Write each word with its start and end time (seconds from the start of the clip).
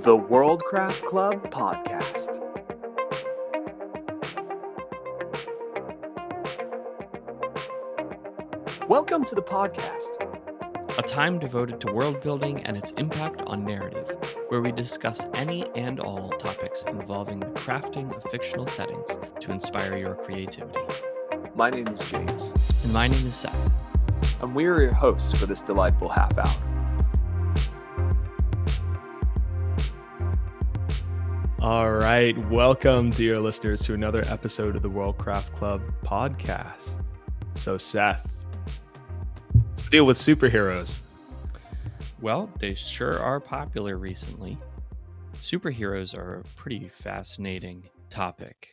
The 0.00 0.16
Worldcraft 0.16 1.04
Club 1.04 1.50
Podcast. 1.50 2.44
Welcome 8.88 9.24
to 9.24 9.34
the 9.34 9.42
podcast. 9.42 10.24
a 10.98 11.02
time 11.02 11.38
devoted 11.38 11.80
to 11.80 11.92
world 11.92 12.20
building 12.22 12.60
and 12.64 12.76
its 12.76 12.90
impact 12.92 13.40
on 13.42 13.64
narrative, 13.64 14.16
where 14.48 14.60
we 14.60 14.72
discuss 14.72 15.26
any 15.34 15.64
and 15.76 16.00
all 16.00 16.30
topics 16.30 16.82
involving 16.88 17.38
the 17.40 17.46
crafting 17.46 18.12
of 18.16 18.28
fictional 18.30 18.66
settings 18.66 19.08
to 19.40 19.52
inspire 19.52 19.96
your 19.96 20.14
creativity. 20.16 20.80
My 21.54 21.70
name 21.70 21.86
is 21.88 22.00
James, 22.00 22.52
And 22.82 22.92
my 22.92 23.06
name 23.08 23.26
is 23.26 23.36
Seth. 23.36 23.54
and 24.42 24.54
we 24.54 24.66
are 24.66 24.82
your 24.82 24.92
hosts 24.92 25.38
for 25.38 25.46
this 25.46 25.62
delightful 25.62 26.08
half 26.08 26.36
hour. 26.36 26.67
All 31.68 31.90
right, 31.90 32.34
welcome, 32.48 33.10
dear 33.10 33.38
listeners, 33.38 33.82
to 33.82 33.92
another 33.92 34.22
episode 34.28 34.74
of 34.74 34.80
the 34.80 34.88
Worldcraft 34.88 35.52
Club 35.52 35.82
podcast. 36.02 37.04
So, 37.52 37.76
Seth, 37.76 38.32
let's 39.54 39.82
deal 39.90 40.06
with 40.06 40.16
superheroes. 40.16 41.00
Well, 42.22 42.50
they 42.58 42.72
sure 42.72 43.18
are 43.20 43.38
popular 43.38 43.98
recently. 43.98 44.56
Superheroes 45.42 46.16
are 46.16 46.36
a 46.36 46.44
pretty 46.56 46.88
fascinating 46.88 47.84
topic 48.08 48.68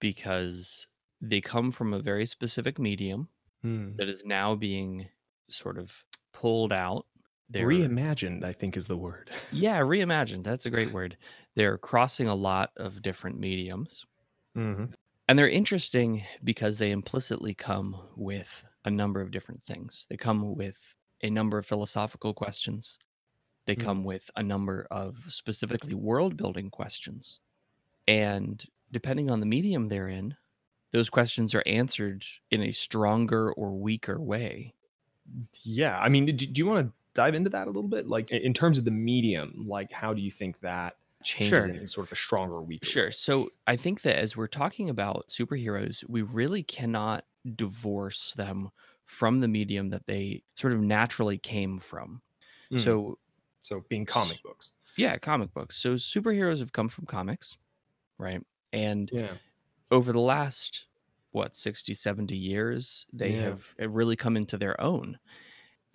because 0.00 0.86
they 1.20 1.42
come 1.42 1.70
from 1.70 1.92
a 1.92 2.00
very 2.00 2.24
specific 2.24 2.78
medium 2.78 3.28
Hmm. 3.60 3.96
that 3.96 4.08
is 4.08 4.24
now 4.24 4.54
being 4.54 5.10
sort 5.50 5.76
of 5.76 5.92
pulled 6.32 6.72
out. 6.72 7.04
They're- 7.50 7.66
Reimagined, 7.66 8.44
I 8.44 8.52
think, 8.52 8.76
is 8.76 8.86
the 8.86 8.96
word. 8.96 9.30
Yeah, 9.52 9.80
reimagined. 9.80 10.44
That's 10.44 10.66
a 10.66 10.70
great 10.70 10.92
word. 10.92 11.16
They're 11.56 11.78
crossing 11.78 12.28
a 12.28 12.34
lot 12.34 12.70
of 12.76 13.02
different 13.02 13.38
mediums. 13.38 14.06
hmm 14.54 14.84
And 15.28 15.38
they're 15.38 15.48
interesting 15.48 16.22
because 16.44 16.78
they 16.78 16.90
implicitly 16.92 17.54
come 17.54 17.96
with 18.16 18.64
a 18.84 18.90
number 18.90 19.20
of 19.20 19.30
different 19.30 19.62
things. 19.64 20.06
They 20.08 20.16
come 20.16 20.54
with 20.56 20.94
a 21.22 21.28
number 21.30 21.58
of 21.58 21.66
philosophical 21.66 22.32
questions. 22.32 22.98
They 23.66 23.76
Mm. 23.76 23.84
come 23.84 24.04
with 24.04 24.30
a 24.36 24.42
number 24.42 24.86
of 24.90 25.16
specifically 25.28 25.94
world 25.94 26.36
building 26.36 26.70
questions. 26.70 27.40
And 28.08 28.64
depending 28.90 29.30
on 29.30 29.40
the 29.40 29.46
medium 29.46 29.88
they're 29.88 30.08
in, 30.08 30.34
those 30.92 31.10
questions 31.10 31.54
are 31.54 31.62
answered 31.66 32.24
in 32.50 32.62
a 32.62 32.72
stronger 32.72 33.52
or 33.52 33.72
weaker 33.76 34.18
way. 34.20 34.74
Yeah, 35.62 35.96
I 35.98 36.08
mean, 36.08 36.26
do, 36.26 36.32
do 36.32 36.58
you 36.58 36.66
want 36.66 36.86
to 36.88 36.92
dive 37.14 37.34
into 37.34 37.50
that 37.50 37.64
a 37.66 37.70
little 37.70 37.88
bit? 37.88 38.06
Like, 38.06 38.30
in- 38.30 38.54
terms 38.54 38.78
of 38.78 38.84
the 38.84 38.90
medium, 38.90 39.64
like, 39.66 39.90
how 39.92 40.14
do 40.14 40.20
you 40.22 40.30
think 40.30 40.60
that 40.60 40.96
changes 41.22 41.48
Sure. 41.66 41.74
in 41.74 41.86
sort 41.86 42.06
of 42.08 42.12
a 42.12 42.16
stronger 42.16 42.62
weaker? 42.62 42.86
Sure. 42.86 43.10
So 43.10 43.50
I 43.66 43.76
think 43.76 44.02
that 44.02 44.16
as 44.18 44.36
we're 44.36 44.46
talking 44.46 44.88
about 44.90 45.28
superheroes, 45.28 46.04
we 46.08 46.22
really 46.22 46.62
cannot 46.62 47.24
divorce 47.56 48.34
them 48.34 48.70
from 49.04 49.40
the 49.40 49.48
medium 49.48 49.90
that 49.90 50.06
they 50.06 50.42
sort 50.56 50.72
of 50.72 50.80
naturally 50.80 51.38
came 51.38 51.78
from. 51.80 52.22
Mm. 52.70 52.80
So, 52.80 53.18
so 53.60 53.84
being 53.88 54.06
comic 54.06 54.42
books. 54.42 54.72
yeah, 54.96 55.16
comic 55.18 55.52
books. 55.52 55.76
So 55.76 55.94
superheroes 55.94 56.60
have 56.60 56.72
come 56.72 56.88
from 56.88 57.06
comics, 57.06 57.56
right? 58.18 58.42
And 58.72 59.10
Yeah. 59.12 59.34
over 59.90 60.12
the 60.12 60.20
last 60.20 60.84
what 61.32 61.54
60 61.56 61.92
70 61.94 62.36
years 62.36 63.06
they 63.12 63.32
Yeah. 63.34 63.42
have 63.42 63.74
have 63.78 63.94
really 63.94 64.16
come 64.16 64.36
into 64.36 64.56
their 64.56 64.80
own 64.80 65.18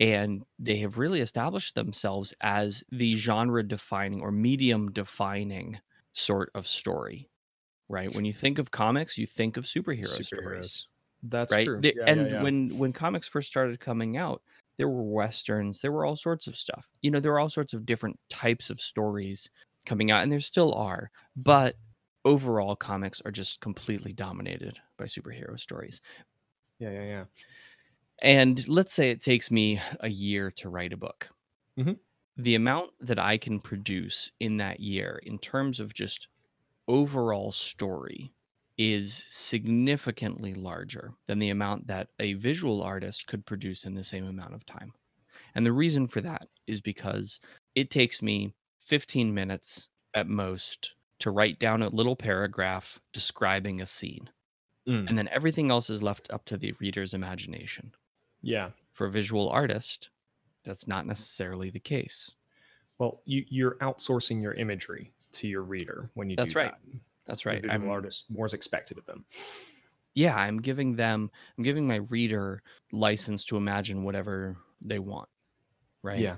and 0.00 0.44
they 0.58 0.76
have 0.76 0.98
really 0.98 1.20
established 1.20 1.74
themselves 1.74 2.34
as 2.40 2.84
the 2.90 3.14
genre 3.14 3.62
defining 3.62 4.20
or 4.20 4.30
medium 4.32 4.90
defining 4.92 5.80
sort 6.12 6.50
of 6.54 6.66
story 6.66 7.30
right 7.88 8.12
when 8.12 8.24
you 8.24 8.32
think 8.32 8.58
of 8.58 8.70
comics 8.70 9.18
you 9.18 9.26
think 9.26 9.56
of 9.56 9.64
superhero 9.64 10.22
stories 10.24 10.80
Superheroes. 10.80 10.86
That's 11.22 11.56
right 11.56 11.56
true. 11.56 11.82
They- 11.82 11.94
Yeah, 11.94 12.08
yeah, 12.10 12.26
and 12.26 12.28
yeah. 12.28 12.44
when 12.44 12.76
when 12.78 12.92
comics 12.92 13.28
first 13.28 13.48
started 13.48 13.80
coming 13.80 14.16
out 14.16 14.42
there 14.78 14.88
were 14.88 15.02
westerns 15.04 15.80
there 15.80 15.92
were 15.92 16.04
all 16.04 16.16
sorts 16.16 16.46
of 16.46 16.56
stuff 16.56 16.88
you 17.02 17.10
know 17.10 17.20
there 17.20 17.32
were 17.32 17.40
all 17.40 17.50
sorts 17.50 17.74
of 17.74 17.86
different 17.86 18.18
types 18.30 18.70
of 18.70 18.80
stories 18.80 19.50
coming 19.86 20.10
out 20.10 20.22
and 20.22 20.32
there 20.32 20.40
still 20.40 20.74
are 20.74 21.10
but 21.36 21.76
overall 22.24 22.76
comics 22.76 23.20
are 23.24 23.30
just 23.30 23.60
completely 23.60 24.12
dominated 24.12 24.80
by 24.98 25.04
superhero 25.04 25.58
stories 25.58 26.00
yeah, 26.78 26.90
yeah, 26.90 27.02
yeah. 27.04 27.24
And 28.22 28.66
let's 28.68 28.94
say 28.94 29.10
it 29.10 29.20
takes 29.20 29.50
me 29.50 29.80
a 30.00 30.08
year 30.08 30.50
to 30.50 30.68
write 30.68 30.92
a 30.92 30.96
book 30.96 31.28
Mhm. 31.76 31.96
the 32.36 32.54
amount 32.54 32.92
that 33.00 33.18
i 33.18 33.36
can 33.38 33.60
produce 33.60 34.30
in 34.40 34.56
that 34.58 34.80
year 34.80 35.20
in 35.24 35.38
terms 35.38 35.80
of 35.80 35.94
just 35.94 36.28
overall 36.88 37.52
story 37.52 38.32
is 38.78 39.24
significantly 39.28 40.54
larger 40.54 41.14
than 41.28 41.38
the 41.38 41.50
amount 41.50 41.86
that 41.88 42.10
a 42.20 42.34
visual 42.34 42.82
artist 42.82 43.26
could 43.28 43.46
produce 43.46 43.84
in 43.84 43.94
the 43.94 44.04
same 44.04 44.26
amount 44.26 44.54
of 44.54 44.66
time. 44.66 44.92
And 45.54 45.66
the 45.66 45.72
reason 45.72 46.08
for 46.08 46.20
that 46.22 46.48
is 46.66 46.80
because 46.80 47.40
it 47.74 47.90
takes 47.90 48.22
me 48.22 48.54
15 48.80 49.34
minutes 49.34 49.88
at 50.14 50.28
most 50.28 50.94
to 51.20 51.30
write 51.30 51.58
down 51.58 51.82
a 51.82 51.88
little 51.90 52.16
paragraph 52.16 53.00
describing 53.12 53.80
a 53.80 53.86
scene. 53.86 54.30
Mm. 54.86 55.08
And 55.08 55.18
then 55.18 55.28
everything 55.28 55.70
else 55.70 55.90
is 55.90 56.02
left 56.02 56.30
up 56.30 56.44
to 56.46 56.58
the 56.58 56.72
reader's 56.80 57.14
imagination. 57.14 57.94
Yeah. 58.46 58.70
For 58.92 59.06
a 59.06 59.10
visual 59.10 59.48
artist, 59.50 60.10
that's 60.64 60.86
not 60.86 61.06
necessarily 61.06 61.70
the 61.70 61.80
case. 61.80 62.34
Well, 62.98 63.20
you, 63.26 63.44
you're 63.48 63.74
outsourcing 63.76 64.40
your 64.40 64.54
imagery 64.54 65.12
to 65.32 65.46
your 65.48 65.62
reader 65.62 66.08
when 66.14 66.30
you 66.30 66.36
That's 66.36 66.52
do 66.52 66.58
right. 66.60 66.70
that. 66.72 66.98
That's 67.26 67.44
right. 67.44 67.60
The 67.60 67.68
right. 67.68 67.74
visual 67.74 67.90
I'm- 67.92 67.96
artist 67.98 68.24
more 68.30 68.46
is 68.46 68.54
expected 68.54 68.96
of 68.98 69.04
them. 69.06 69.24
yeah 70.14 70.34
i'm 70.34 70.56
giving 70.62 70.96
them 70.96 71.30
i'm 71.58 71.64
giving 71.64 71.86
my 71.86 71.96
reader 72.08 72.62
license 72.90 73.44
to 73.44 73.56
imagine 73.58 74.02
whatever 74.02 74.56
they 74.80 74.98
want 74.98 75.28
right 76.02 76.18
Yeah. 76.20 76.36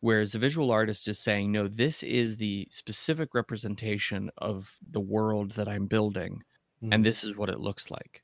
whereas 0.00 0.34
a 0.34 0.40
visual 0.40 0.72
artist 0.72 1.06
is 1.06 1.20
saying 1.20 1.52
no 1.52 1.68
this 1.68 2.02
is 2.02 2.36
the 2.36 2.66
specific 2.70 3.32
representation 3.32 4.28
of 4.38 4.74
the 4.90 4.98
world 5.00 5.52
that 5.52 5.68
i'm 5.68 5.86
building 5.86 6.42
Mm. 6.82 6.88
and 6.94 7.06
this 7.06 7.22
is 7.22 7.36
what 7.36 7.48
it 7.48 7.60
looks 7.60 7.92
like 7.92 8.22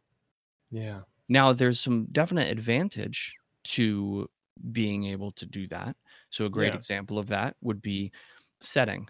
Yeah. 0.73 1.03
Now 1.29 1.53
there's 1.53 1.81
some 1.81 2.07
definite 2.13 2.51
advantage 2.51 3.35
to 3.65 4.29
being 4.73 5.05
able 5.07 5.33
to 5.33 5.47
do 5.47 5.67
that 5.69 5.97
so 6.31 6.47
a 6.47 6.51
great 6.51 6.75
Yeah. 6.75 6.75
example 6.75 7.19
of 7.19 7.29
that 7.29 7.57
would 7.61 7.81
be 7.83 8.13
setting 8.61 9.09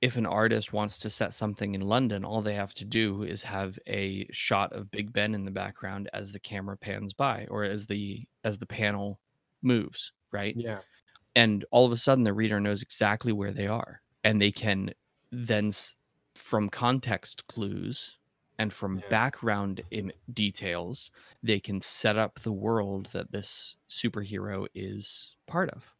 if 0.00 0.16
an 0.16 0.26
artist 0.26 0.72
wants 0.72 0.98
to 1.00 1.10
set 1.10 1.34
something 1.34 1.74
in 1.74 1.82
London, 1.82 2.24
all 2.24 2.42
they 2.42 2.54
have 2.54 2.72
to 2.74 2.84
do 2.86 3.22
is 3.22 3.42
have 3.42 3.78
a 3.86 4.26
shot 4.32 4.72
of 4.72 4.90
Big 4.90 5.12
Ben 5.12 5.34
in 5.34 5.44
the 5.44 5.50
background 5.50 6.08
as 6.14 6.32
the 6.32 6.40
camera 6.40 6.76
pans 6.78 7.12
by 7.12 7.46
or 7.50 7.64
as 7.64 7.86
the 7.86 8.26
as 8.44 8.58
the 8.58 8.66
panel 8.66 9.20
moves, 9.62 10.12
right? 10.32 10.56
Yeah. 10.56 10.82
And 11.36 11.64
all 11.72 11.86
of 11.86 11.92
a 11.92 11.98
sudden 11.98 12.24
the 12.24 12.34
reader 12.34 12.60
knows 12.60 12.82
exactly 12.82 13.32
where 13.32 13.52
they 13.52 13.66
are 13.68 14.02
and 14.24 14.40
they 14.40 14.52
can 14.52 14.94
then 15.32 15.72
from 16.36 16.70
context 16.70 17.46
clues 17.48 18.19
and 18.60 18.72
from 18.72 18.98
Yeah. 18.98 19.08
background 19.08 19.82
Im- 19.90 20.12
details, 20.32 21.10
they 21.42 21.60
can 21.60 21.80
set 21.80 22.16
up 22.18 22.40
the 22.40 22.52
world 22.52 23.06
that 23.12 23.32
this 23.32 23.76
superhero 23.88 24.68
is 24.74 25.36
part 25.46 25.70
of. 25.70 25.94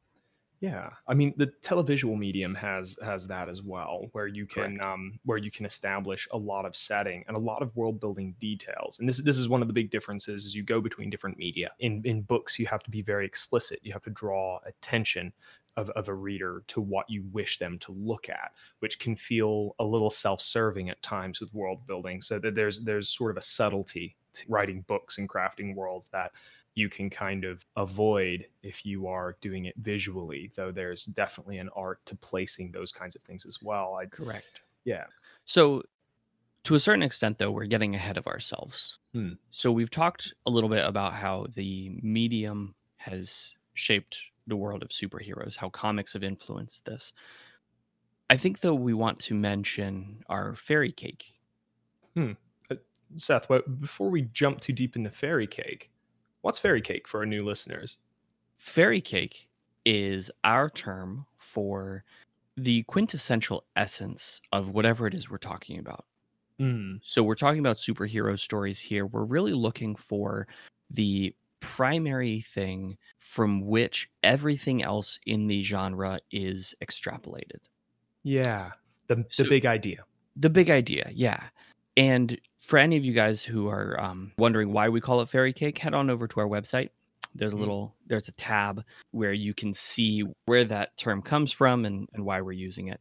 Yeah. 0.60 0.90
I 1.08 1.14
mean, 1.14 1.32
the 1.38 1.46
televisual 1.62 2.18
medium 2.18 2.54
has 2.54 2.98
has 3.02 3.26
that 3.28 3.48
as 3.48 3.62
well, 3.62 4.08
where 4.12 4.26
you 4.26 4.44
can 4.46 4.76
Correct. 4.76 4.82
um, 4.82 5.18
where 5.24 5.38
you 5.38 5.50
can 5.50 5.64
establish 5.64 6.28
a 6.32 6.36
lot 6.36 6.66
of 6.66 6.76
setting 6.76 7.24
and 7.26 7.34
a 7.36 7.40
lot 7.40 7.62
of 7.62 7.74
world 7.76 7.98
building 7.98 8.36
details. 8.38 8.98
And 8.98 9.08
this 9.08 9.16
this 9.22 9.38
is 9.38 9.48
one 9.48 9.62
of 9.62 9.68
the 9.68 9.74
big 9.74 9.90
differences 9.90 10.44
as 10.44 10.54
you 10.54 10.62
go 10.62 10.82
between 10.82 11.08
different 11.08 11.38
media. 11.38 11.70
In 11.78 12.02
in 12.04 12.20
books, 12.20 12.58
you 12.58 12.66
have 12.66 12.82
to 12.82 12.90
be 12.90 13.00
very 13.00 13.24
explicit. 13.24 13.80
You 13.82 13.92
have 13.94 14.02
to 14.02 14.10
draw 14.10 14.60
attention 14.66 15.32
of, 15.76 15.90
of 15.90 16.08
a 16.08 16.14
reader 16.14 16.62
to 16.68 16.80
what 16.80 17.08
you 17.08 17.24
wish 17.32 17.58
them 17.58 17.78
to 17.80 17.92
look 17.92 18.28
at, 18.28 18.52
which 18.80 18.98
can 18.98 19.16
feel 19.16 19.74
a 19.78 19.84
little 19.84 20.10
self-serving 20.10 20.90
at 20.90 21.02
times 21.02 21.40
with 21.40 21.52
world 21.54 21.86
building. 21.86 22.20
So 22.20 22.38
that 22.38 22.54
there's 22.54 22.80
there's 22.80 23.08
sort 23.08 23.30
of 23.30 23.36
a 23.36 23.42
subtlety 23.42 24.16
to 24.32 24.44
writing 24.48 24.82
books 24.86 25.18
and 25.18 25.28
crafting 25.28 25.74
worlds 25.74 26.08
that 26.08 26.32
you 26.74 26.88
can 26.88 27.10
kind 27.10 27.44
of 27.44 27.64
avoid 27.76 28.46
if 28.62 28.86
you 28.86 29.08
are 29.08 29.36
doing 29.40 29.64
it 29.64 29.74
visually 29.78 30.52
though 30.54 30.70
there's 30.70 31.04
definitely 31.06 31.58
an 31.58 31.68
art 31.74 31.98
to 32.06 32.14
placing 32.14 32.70
those 32.70 32.92
kinds 32.92 33.16
of 33.16 33.22
things 33.22 33.44
as 33.44 33.60
well 33.60 33.98
I, 34.00 34.06
Correct. 34.06 34.62
yeah 34.84 35.06
So, 35.44 35.82
to 36.64 36.74
a 36.74 36.80
certain 36.80 37.02
extent, 37.02 37.38
though, 37.38 37.50
we're 37.50 37.64
getting 37.64 37.94
ahead 37.94 38.18
of 38.18 38.26
ourselves. 38.26 38.98
Hmm. 39.14 39.32
So, 39.50 39.72
we've 39.72 39.90
talked 39.90 40.34
a 40.46 40.50
little 40.50 40.68
bit 40.68 40.84
about 40.84 41.14
how 41.14 41.46
the 41.54 41.98
medium 42.02 42.74
has 42.98 43.54
shaped 43.74 44.18
the 44.46 44.56
world 44.56 44.82
of 44.82 44.88
superheroes, 44.88 45.56
how 45.56 45.70
comics 45.70 46.12
have 46.12 46.24
influenced 46.24 46.84
this. 46.84 47.12
I 48.28 48.36
think, 48.36 48.60
though, 48.60 48.74
we 48.74 48.94
want 48.94 49.18
to 49.20 49.34
mention 49.34 50.22
our 50.28 50.54
fairy 50.54 50.92
cake. 50.92 51.24
seth 53.16 53.48
what, 53.50 53.80
before 53.80 54.08
we 54.08 54.22
jump 54.32 54.60
too 54.60 54.72
deep 54.72 54.94
into 54.94 55.10
fairy 55.10 55.46
cake 55.46 55.90
what's 56.42 56.60
fairy 56.60 56.80
cake 56.80 57.08
for 57.08 57.18
our 57.18 57.26
new 57.26 57.44
listeners 57.44 57.98
Fairy 58.60 59.00
cake 59.00 59.48
is 59.86 60.30
our 60.44 60.68
term 60.68 61.24
for 61.38 62.04
the 62.58 62.82
quintessential 62.82 63.64
essence 63.74 64.42
of 64.52 64.68
whatever 64.68 65.06
it 65.06 65.14
is 65.14 65.30
we're 65.30 65.38
talking 65.38 65.78
about. 65.78 66.04
Mm. 66.60 67.00
So 67.02 67.22
we're 67.22 67.36
talking 67.36 67.60
about 67.60 67.78
superhero 67.78 68.38
stories 68.38 68.78
here. 68.78 69.06
We're 69.06 69.24
really 69.24 69.54
looking 69.54 69.96
for 69.96 70.46
the 70.90 71.34
primary 71.60 72.40
thing 72.40 72.96
from 73.18 73.66
which 73.66 74.08
everything 74.22 74.82
else 74.82 75.18
in 75.26 75.46
the 75.46 75.62
genre 75.62 76.18
is 76.32 76.74
extrapolated. 76.82 77.60
Yeah. 78.22 78.72
The 79.06 79.16
the 79.16 79.26
So- 79.30 79.48
big 79.48 79.66
idea. 79.66 80.04
The 80.36 80.50
big 80.50 80.70
idea, 80.70 81.10
yeah. 81.12 81.48
And 81.96 82.40
for 82.58 82.78
any 82.78 82.96
of 82.96 83.04
you 83.04 83.12
guys 83.12 83.42
who 83.42 83.68
are 83.68 84.00
um, 84.00 84.32
wondering 84.38 84.72
why 84.72 84.88
we 84.88 85.00
call 85.00 85.20
it 85.20 85.28
fairy 85.28 85.52
cake, 85.52 85.76
head 85.78 85.92
on 85.92 86.08
over 86.08 86.26
to 86.28 86.40
our 86.40 86.46
website. 86.46 86.90
There's 87.34 87.52
a 87.52 87.56
Mm. 87.56 87.60
little, 87.60 87.94
there's 88.06 88.28
a 88.28 88.32
tab 88.32 88.84
where 89.10 89.32
you 89.32 89.52
can 89.54 89.74
see 89.74 90.24
where 90.46 90.64
that 90.64 90.96
term 90.96 91.20
comes 91.22 91.52
from 91.52 91.84
and, 91.84 92.08
and 92.14 92.24
why 92.24 92.40
we're 92.40 92.52
using 92.52 92.88
it. 92.88 93.00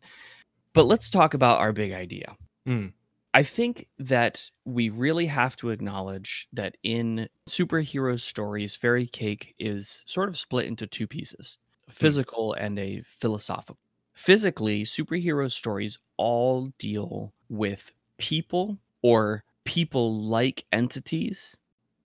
But 0.74 0.86
let's 0.86 1.10
talk 1.10 1.34
about 1.34 1.60
our 1.60 1.72
big 1.72 1.94
idea. 1.94 2.36
Mm. 2.68 2.94
I 3.34 3.44
think 3.44 3.88
that 4.00 4.50
we 4.66 4.90
really 4.90 5.28
have 5.28 5.56
to 5.58 5.70
acknowledge 5.70 6.48
that 6.52 6.78
in 6.84 7.30
superhero 7.48 8.20
stories, 8.20 8.76
fairy 8.76 9.06
cake 9.06 9.54
is 9.60 10.04
sort 10.08 10.30
of 10.30 10.38
split 10.38 10.66
into 10.66 10.88
two 10.88 11.08
pieces 11.08 11.58
a 11.88 11.92
physical 11.92 12.54
and 12.54 12.78
a 12.80 13.02
philosophical. 13.04 13.78
Physically, 14.14 14.84
superhero 14.84 15.52
stories 15.52 15.98
all 16.18 16.68
deal 16.78 17.34
with 17.50 17.96
people 18.18 18.80
or 19.02 19.44
people 19.64 20.22
like 20.22 20.66
entities 20.72 21.58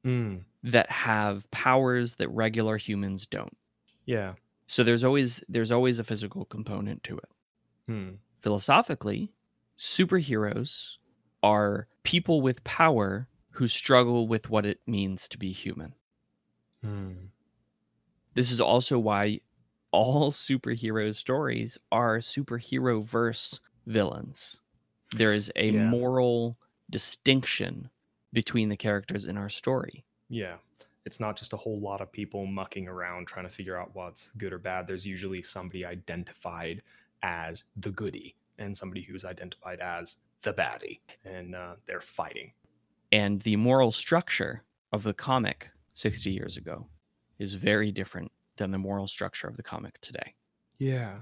Mm. 0.04 0.44
that 0.62 0.90
have 0.90 1.50
powers 1.50 2.16
that 2.16 2.28
regular 2.28 2.76
humans 2.76 3.26
don't. 3.26 3.56
Yeah. 4.04 4.34
So 4.66 4.84
there's 4.84 5.02
always 5.02 5.42
there's 5.48 5.70
always 5.70 5.98
a 5.98 6.04
physical 6.04 6.44
component 6.44 7.02
to 7.04 7.16
it. 7.16 7.28
Hmm. 7.86 8.10
philosophically, 8.40 9.32
superheroes 9.78 10.96
are 11.44 11.86
people 12.04 12.40
with 12.40 12.64
power 12.64 13.28
who 13.52 13.68
struggle 13.68 14.26
with 14.26 14.50
what 14.50 14.66
it 14.66 14.80
means 14.86 15.28
to 15.28 15.38
be 15.38 15.52
human. 15.52 15.94
Hmm. 16.82 17.12
This 18.34 18.50
is 18.50 18.60
also 18.60 18.98
why 18.98 19.40
all 19.90 20.32
superhero 20.32 21.14
stories 21.14 21.78
are 21.92 22.18
superhero 22.18 23.04
verse 23.04 23.60
villains. 23.86 24.60
There 25.12 25.32
is 25.32 25.52
a 25.54 25.70
Yeah. 25.70 25.88
moral 25.90 26.56
distinction 26.90 27.90
between 28.32 28.70
the 28.70 28.76
characters 28.76 29.24
in 29.24 29.36
our 29.36 29.48
story. 29.48 30.04
Yeah. 30.28 30.58
It's 31.04 31.20
not 31.20 31.36
just 31.36 31.52
a 31.52 31.56
whole 31.58 31.78
lot 31.78 32.00
of 32.00 32.10
people 32.10 32.46
mucking 32.46 32.88
around 32.88 33.26
trying 33.26 33.46
to 33.46 33.52
figure 33.52 33.76
out 33.78 33.94
what's 33.94 34.32
good 34.32 34.52
or 34.52 34.58
bad. 34.58 34.86
There's 34.86 35.06
usually 35.06 35.42
somebody 35.42 35.84
identified 35.84 36.82
as 37.22 37.64
the 37.76 37.90
goody 37.90 38.34
and 38.58 38.76
somebody 38.76 39.02
who's 39.02 39.24
identified 39.24 39.80
as 39.80 40.16
the 40.44 40.52
baddie, 40.52 41.00
and 41.24 41.54
uh, 41.54 41.74
they're 41.86 42.00
fighting. 42.00 42.52
And 43.12 43.40
the 43.42 43.56
moral 43.56 43.92
structure 43.92 44.62
of 44.92 45.02
the 45.02 45.14
comic 45.14 45.68
60 45.94 46.30
years 46.30 46.56
ago 46.56 46.86
is 47.38 47.54
very 47.54 47.90
different 47.90 48.30
than 48.56 48.70
the 48.70 48.78
moral 48.78 49.08
structure 49.08 49.48
of 49.48 49.56
the 49.56 49.62
comic 49.62 50.00
today. 50.00 50.34
Yeah. 50.78 51.16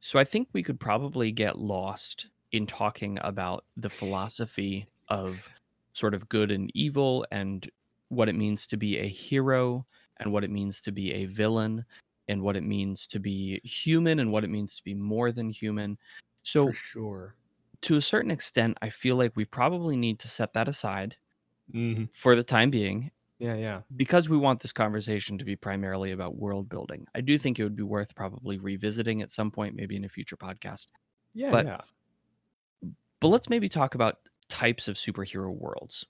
So 0.00 0.18
I 0.18 0.24
think 0.24 0.48
we 0.52 0.62
could 0.62 0.78
probably 0.78 1.32
get 1.32 1.58
lost 1.58 2.26
in 2.52 2.66
talking 2.66 3.18
about 3.22 3.64
the 3.76 3.90
philosophy 3.90 4.86
of 5.08 5.48
sort 5.92 6.14
of 6.14 6.28
good 6.28 6.50
and 6.50 6.70
evil 6.74 7.26
and 7.30 7.68
what 8.08 8.28
it 8.28 8.34
means 8.34 8.66
to 8.66 8.76
be 8.76 8.98
a 8.98 9.06
hero 9.06 9.84
and 10.18 10.32
what 10.32 10.44
it 10.44 10.50
means 10.50 10.80
to 10.82 10.92
be 10.92 11.12
a 11.12 11.26
villain 11.26 11.84
and 12.28 12.42
what 12.42 12.56
it 12.56 12.62
means 12.62 13.06
to 13.06 13.18
be 13.18 13.60
human 13.64 14.20
and 14.20 14.30
what 14.30 14.44
it 14.44 14.50
means 14.50 14.76
to 14.76 14.84
be 14.84 14.94
more 14.94 15.32
than 15.32 15.50
human. 15.50 15.98
So 16.42 16.68
for 16.68 16.74
sure. 16.74 17.34
To 17.82 17.96
a 17.96 18.00
certain 18.00 18.30
extent, 18.30 18.76
I 18.82 18.90
feel 18.90 19.16
like 19.16 19.36
we 19.36 19.44
probably 19.44 19.96
need 19.96 20.18
to 20.20 20.28
set 20.28 20.52
that 20.54 20.68
aside 20.68 21.16
hmm 21.72 22.04
for 22.14 22.34
the 22.34 22.42
time 22.42 22.70
being 22.70 23.10
Yeah. 23.38 23.54
Yeah. 23.54 23.82
because 23.94 24.28
we 24.28 24.36
want 24.38 24.60
this 24.60 24.72
conversation 24.72 25.38
to 25.38 25.44
be 25.44 25.54
primarily 25.56 26.12
about 26.12 26.36
world 26.36 26.68
building. 26.68 27.06
I 27.14 27.20
do 27.20 27.38
think 27.38 27.58
it 27.58 27.62
would 27.64 27.76
be 27.76 27.82
worth 27.82 28.14
probably 28.14 28.58
revisiting 28.58 29.22
at 29.22 29.30
some 29.30 29.50
point, 29.50 29.76
maybe 29.76 29.94
in 29.96 30.04
a 30.04 30.08
future 30.08 30.36
podcast. 30.36 30.86
Yeah. 31.34 31.50
But- 31.50 31.66
yeah. 31.66 31.80
but 33.20 33.28
let's 33.28 33.48
maybe 33.48 33.68
talk 33.68 33.94
about 33.94 34.18
types 34.48 34.88
of 34.88 34.96
superhero 34.96 35.54
worlds 35.54 36.06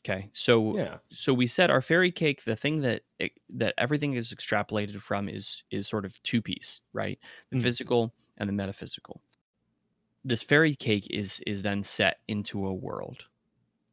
okay 0.00 0.28
so 0.32 0.76
Yeah. 0.76 0.98
so 1.10 1.34
we 1.34 1.46
said 1.46 1.70
our 1.70 1.82
fairy 1.82 2.10
cake 2.10 2.44
the 2.44 2.56
thing 2.56 2.80
that 2.80 3.02
it, 3.18 3.32
that 3.50 3.74
everything 3.76 4.14
is 4.14 4.32
extrapolated 4.32 5.00
from 5.02 5.28
is 5.28 5.62
is 5.70 5.86
sort 5.86 6.04
of 6.06 6.22
two 6.22 6.40
piece 6.40 6.80
right 6.94 7.18
the 7.50 7.58
Mm. 7.58 7.62
physical 7.62 8.14
and 8.38 8.48
the 8.48 8.52
metaphysical 8.54 9.20
this 10.24 10.42
fairy 10.42 10.74
cake 10.74 11.06
is 11.10 11.40
is 11.46 11.62
then 11.62 11.82
set 11.82 12.18
into 12.28 12.66
a 12.66 12.74
world 12.74 13.26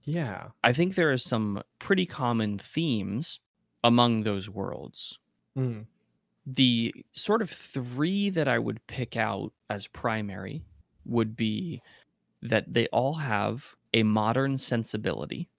Yeah. 0.04 0.50
i 0.64 0.74
think 0.74 0.96
there 0.96 1.12
are 1.12 1.18
some 1.18 1.62
pretty 1.80 2.06
common 2.06 2.58
themes 2.60 3.40
among 3.84 4.24
those 4.24 4.50
worlds 4.50 5.20
Mm. 5.58 5.86
the 6.46 6.94
sort 7.12 7.42
of 7.42 7.50
three 7.52 8.30
that 8.32 8.48
I 8.48 8.58
would 8.60 8.86
pick 8.88 9.18
out 9.18 9.52
as 9.70 9.88
primary 9.88 10.64
would 11.06 11.36
be 11.36 11.82
that 12.42 12.74
they 12.74 12.88
all 12.88 13.16
have 13.16 13.76
a 13.94 14.04
modern 14.04 14.58
sensibility. 14.58 15.50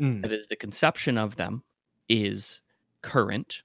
Mm. 0.00 0.22
That 0.22 0.32
is, 0.32 0.48
the 0.48 0.56
conception 0.56 1.16
of 1.18 1.36
them 1.36 1.62
is 2.08 2.60
current, 3.02 3.62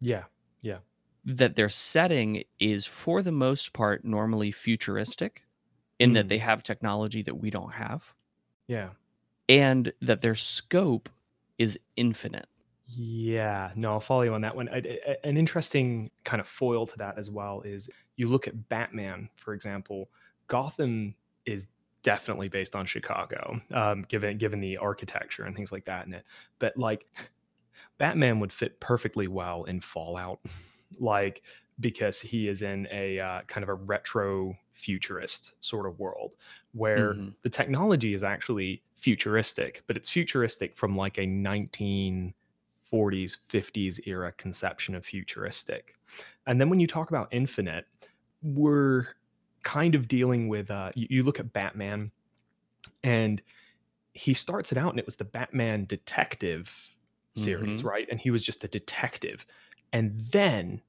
Yeah. 0.00 0.24
Yeah. 0.60 0.80
That 1.24 1.56
their 1.56 1.70
setting 1.70 2.44
is, 2.60 2.86
for 2.86 3.22
the 3.22 3.32
most 3.32 3.72
part, 3.72 4.04
normally 4.04 4.52
futuristic, 4.52 5.45
in 5.98 6.12
that 6.14 6.26
Mm. 6.26 6.28
they 6.30 6.38
have 6.38 6.62
technology 6.62 7.22
that 7.22 7.34
we 7.34 7.50
don't 7.50 7.72
have, 7.72 8.14
Yeah. 8.68 8.90
and 9.48 9.92
that 10.02 10.20
their 10.20 10.34
scope 10.34 11.08
is 11.58 11.78
infinite. 11.96 12.48
Yeah, 12.88 13.72
no, 13.74 13.92
I'll 13.92 14.00
follow 14.00 14.22
you 14.24 14.34
on 14.34 14.42
that 14.42 14.54
one. 14.54 14.68
I- 14.68 14.76
I- 15.08 15.16
An 15.24 15.36
interesting 15.36 16.10
kind 16.24 16.40
of 16.40 16.46
foil 16.46 16.86
to 16.86 16.96
that 16.98 17.18
as 17.18 17.30
well 17.30 17.62
is 17.62 17.90
you 18.16 18.28
look 18.28 18.46
at 18.46 18.68
Batman, 18.68 19.28
for 19.36 19.54
example. 19.54 20.10
Gotham 20.46 21.16
is 21.46 21.68
definitely 22.02 22.48
based 22.48 22.76
on 22.76 22.86
Chicago, 22.86 23.60
um, 23.72 24.02
given 24.02 24.38
given 24.38 24.60
the 24.60 24.76
architecture 24.76 25.44
and 25.44 25.56
things 25.56 25.72
like 25.72 25.84
that 25.86 26.06
in 26.06 26.14
it. 26.14 26.24
But 26.60 26.76
like, 26.76 27.06
Batman 27.98 28.38
would 28.40 28.52
fit 28.52 28.78
perfectly 28.80 29.26
well 29.26 29.64
in 29.64 29.80
Fallout, 29.80 30.40
like 31.00 31.42
because 31.80 32.20
he 32.20 32.48
is 32.48 32.62
in 32.62 32.88
a 32.90 33.18
uh, 33.20 33.42
kind 33.42 33.62
of 33.62 33.68
a 33.68 33.74
retro 33.74 34.56
futurist 34.72 35.54
sort 35.64 35.86
of 35.86 35.98
world 35.98 36.34
where 36.72 37.16
Mhm. 37.16 37.36
the 37.42 37.50
technology 37.50 38.14
is 38.14 38.22
actually 38.24 38.82
futuristic, 38.94 39.82
but 39.86 39.96
it's 39.96 40.08
futuristic 40.08 40.76
from 40.76 40.96
like 40.96 41.18
a 41.18 41.26
1940s, 41.26 42.34
50s 43.48 44.00
era 44.06 44.32
conception 44.32 44.94
of 44.94 45.04
futuristic. 45.04 45.94
And 46.46 46.60
then 46.60 46.70
when 46.70 46.80
you 46.80 46.86
talk 46.86 47.10
about 47.10 47.28
infinite, 47.32 47.86
we're 48.42 49.06
kind 49.64 49.94
of 49.94 50.08
dealing 50.08 50.48
with 50.48 50.70
uh, 50.70 50.92
you, 50.94 51.06
you 51.10 51.22
look 51.22 51.40
at 51.40 51.52
Batman 51.52 52.12
and 53.02 53.42
he 54.14 54.34
starts 54.34 54.72
it 54.72 54.78
out 54.78 54.90
and 54.90 54.98
it 54.98 55.06
was 55.06 55.16
the 55.16 55.24
Batman 55.24 55.86
detective 55.86 56.90
series, 57.36 57.84
right? 57.84 58.08
And 58.10 58.20
he 58.20 58.30
was 58.30 58.44
just 58.44 58.64
a 58.64 58.68
detective. 58.68 59.46
And 59.92 60.16
then 60.32 60.82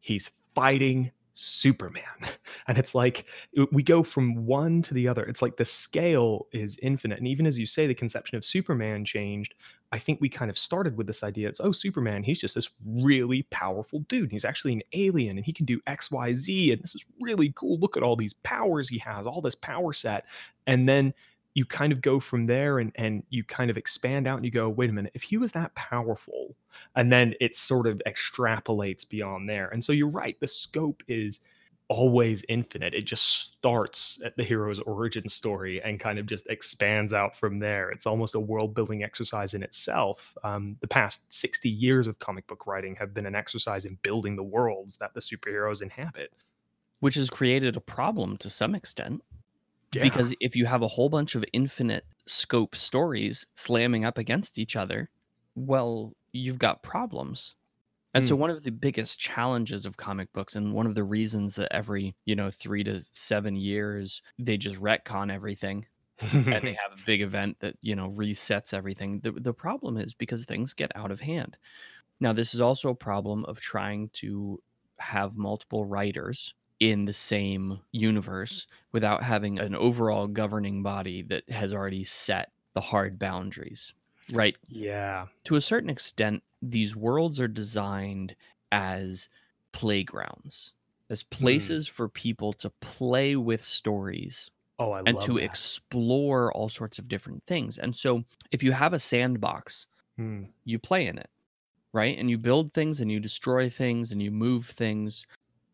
he's 0.00 0.30
fighting 0.54 1.12
Superman. 1.34 2.02
And 2.66 2.76
it's 2.76 2.94
like 2.94 3.24
we 3.72 3.82
go 3.82 4.02
from 4.02 4.44
one 4.44 4.82
to 4.82 4.92
the 4.92 5.08
other. 5.08 5.24
It's 5.24 5.40
like 5.40 5.56
the 5.56 5.64
scale 5.64 6.48
is 6.52 6.78
infinite. 6.82 7.16
And 7.16 7.26
even 7.26 7.46
as 7.46 7.58
you 7.58 7.64
say, 7.64 7.86
the 7.86 7.94
conception 7.94 8.36
of 8.36 8.44
Superman 8.44 9.06
changed. 9.06 9.54
I 9.90 9.98
think 9.98 10.20
we 10.20 10.28
kind 10.28 10.50
of 10.50 10.58
started 10.58 10.94
with 10.94 11.06
this 11.06 11.22
idea 11.22 11.48
it's, 11.48 11.60
oh, 11.60 11.72
Superman, 11.72 12.22
he's 12.22 12.38
just 12.38 12.54
this 12.54 12.68
really 12.86 13.44
powerful 13.44 14.00
dude. 14.00 14.30
He's 14.30 14.44
actually 14.44 14.74
an 14.74 14.82
alien 14.92 15.38
and 15.38 15.46
he 15.46 15.52
can 15.52 15.64
do 15.64 15.80
X, 15.86 16.10
Y, 16.10 16.34
Z. 16.34 16.72
And 16.72 16.82
this 16.82 16.94
is 16.94 17.06
really 17.22 17.54
cool. 17.56 17.78
Look 17.78 17.96
at 17.96 18.02
all 18.02 18.16
these 18.16 18.34
powers 18.34 18.90
he 18.90 18.98
has, 18.98 19.26
all 19.26 19.40
this 19.40 19.54
power 19.54 19.94
set. 19.94 20.26
And 20.66 20.86
then 20.86 21.14
you 21.58 21.64
kind 21.64 21.92
of 21.92 22.00
go 22.00 22.20
from 22.20 22.46
there 22.46 22.78
and, 22.78 22.92
and 22.94 23.24
you 23.30 23.42
kind 23.42 23.68
of 23.68 23.76
expand 23.76 24.28
out 24.28 24.36
and 24.36 24.44
you 24.44 24.50
go, 24.50 24.68
wait 24.68 24.90
a 24.90 24.92
minute, 24.92 25.10
if 25.16 25.24
he 25.24 25.36
was 25.36 25.50
that 25.50 25.74
powerful, 25.74 26.54
and 26.94 27.10
then 27.10 27.34
it 27.40 27.56
sort 27.56 27.88
of 27.88 28.00
extrapolates 28.06 29.06
beyond 29.06 29.48
there. 29.48 29.68
And 29.70 29.84
so 29.84 29.92
you're 29.92 30.08
right, 30.08 30.38
the 30.38 30.46
scope 30.46 31.02
is 31.08 31.40
always 31.88 32.44
infinite. 32.48 32.94
It 32.94 33.06
just 33.06 33.56
starts 33.56 34.20
at 34.24 34.36
the 34.36 34.44
hero's 34.44 34.78
origin 34.78 35.28
story 35.28 35.82
and 35.82 35.98
kind 35.98 36.20
of 36.20 36.26
just 36.26 36.46
expands 36.46 37.12
out 37.12 37.34
from 37.34 37.58
there. 37.58 37.90
It's 37.90 38.06
almost 38.06 38.36
a 38.36 38.40
world 38.40 38.72
building 38.72 39.02
exercise 39.02 39.54
in 39.54 39.64
itself. 39.64 40.36
Um, 40.44 40.76
the 40.80 40.86
past 40.86 41.32
60 41.32 41.68
years 41.68 42.06
of 42.06 42.20
comic 42.20 42.46
book 42.46 42.68
writing 42.68 42.94
have 43.00 43.12
been 43.12 43.26
an 43.26 43.34
exercise 43.34 43.84
in 43.84 43.98
building 44.02 44.36
the 44.36 44.44
worlds 44.44 44.96
that 44.98 45.12
the 45.12 45.20
superheroes 45.20 45.82
inhabit. 45.82 46.32
Which 47.00 47.16
has 47.16 47.30
created 47.30 47.76
a 47.76 47.80
problem 47.80 48.36
to 48.38 48.50
some 48.50 48.76
extent. 48.76 49.22
Yeah. 49.92 50.00
because 50.00 50.34
if 50.40 50.56
you 50.56 50.66
have 50.66 50.82
a 50.82 50.88
whole 50.88 51.08
bunch 51.08 51.34
of 51.34 51.44
infinite 51.52 52.06
scope 52.26 52.76
stories 52.76 53.46
slamming 53.56 54.04
up 54.04 54.18
against 54.18 54.58
each 54.58 54.76
other 54.76 55.10
well 55.54 56.14
you've 56.32 56.58
got 56.58 56.82
problems 56.82 57.56
And 58.14 58.26
so 58.26 58.34
Mm. 58.34 58.38
one 58.38 58.50
of 58.50 58.62
the 58.64 58.72
biggest 58.72 59.18
challenges 59.20 59.86
of 59.86 59.96
comic 59.98 60.32
books 60.32 60.56
and 60.56 60.74
one 60.74 60.86
of 60.86 60.94
the 60.94 61.04
reasons 61.04 61.56
that 61.56 61.72
every, 61.72 62.16
you 62.26 62.36
know, 62.36 62.50
3 62.50 62.84
to 62.84 63.00
7 63.12 63.56
years 63.56 64.22
they 64.38 64.56
just 64.58 64.76
retcon 64.76 65.32
everything 65.32 65.86
and 66.50 66.66
they 66.66 66.72
have 66.82 66.92
a 66.92 67.02
big 67.04 67.22
event 67.22 67.58
that, 67.60 67.76
you 67.82 67.96
know, 67.96 68.10
resets 68.10 68.74
everything. 68.74 69.20
The 69.20 69.32
the 69.32 69.54
problem 69.54 69.96
is 69.98 70.14
because 70.14 70.44
things 70.46 70.72
get 70.74 70.92
out 70.96 71.10
of 71.12 71.20
hand. 71.20 71.58
Now, 72.20 72.32
this 72.32 72.54
is 72.54 72.60
also 72.60 72.90
a 72.90 72.94
problem 72.96 73.44
of 73.46 73.60
trying 73.60 74.10
to 74.14 74.62
have 74.98 75.36
multiple 75.36 75.84
writers 75.86 76.54
in 76.80 77.04
the 77.04 77.12
same 77.12 77.80
universe 77.92 78.66
without 78.92 79.22
having 79.22 79.58
an 79.58 79.74
overall 79.74 80.26
governing 80.26 80.82
body 80.82 81.22
that 81.22 81.48
has 81.50 81.72
already 81.72 82.04
set 82.04 82.52
the 82.74 82.80
hard 82.80 83.18
boundaries. 83.18 83.94
Right? 84.32 84.56
yeah. 84.68 85.26
to 85.44 85.56
a 85.56 85.60
certain 85.60 85.88
extent, 85.90 86.42
these 86.60 86.94
worlds 86.94 87.40
are 87.40 87.48
designed 87.48 88.36
as 88.70 89.28
playgrounds, 89.72 90.72
as 91.10 91.22
Hmm. 91.22 91.28
places 91.30 91.88
for 91.88 92.08
people 92.08 92.52
to 92.54 92.70
play 92.80 93.36
with 93.36 93.64
stories 93.64 94.50
Oh, 94.78 94.92
I 94.92 95.02
and 95.06 95.20
to 95.22 95.34
that. 95.34 95.44
explore 95.44 96.52
all 96.52 96.68
sorts 96.68 96.98
of 96.98 97.08
different 97.08 97.44
things. 97.46 97.78
And 97.78 97.96
so, 97.96 98.22
if 98.52 98.62
you 98.62 98.72
have 98.72 98.92
a 98.92 98.98
sandbox, 98.98 99.86
Mm. 100.18 100.48
you 100.64 100.78
play 100.78 101.06
in 101.06 101.16
it, 101.18 101.30
right? 101.92 102.18
And 102.18 102.28
you 102.28 102.38
build 102.38 102.72
things 102.72 103.00
and 103.00 103.10
you 103.10 103.20
destroy 103.20 103.70
things 103.70 104.12
and 104.12 104.20
you 104.22 104.30
move 104.30 104.66
things. 104.66 105.26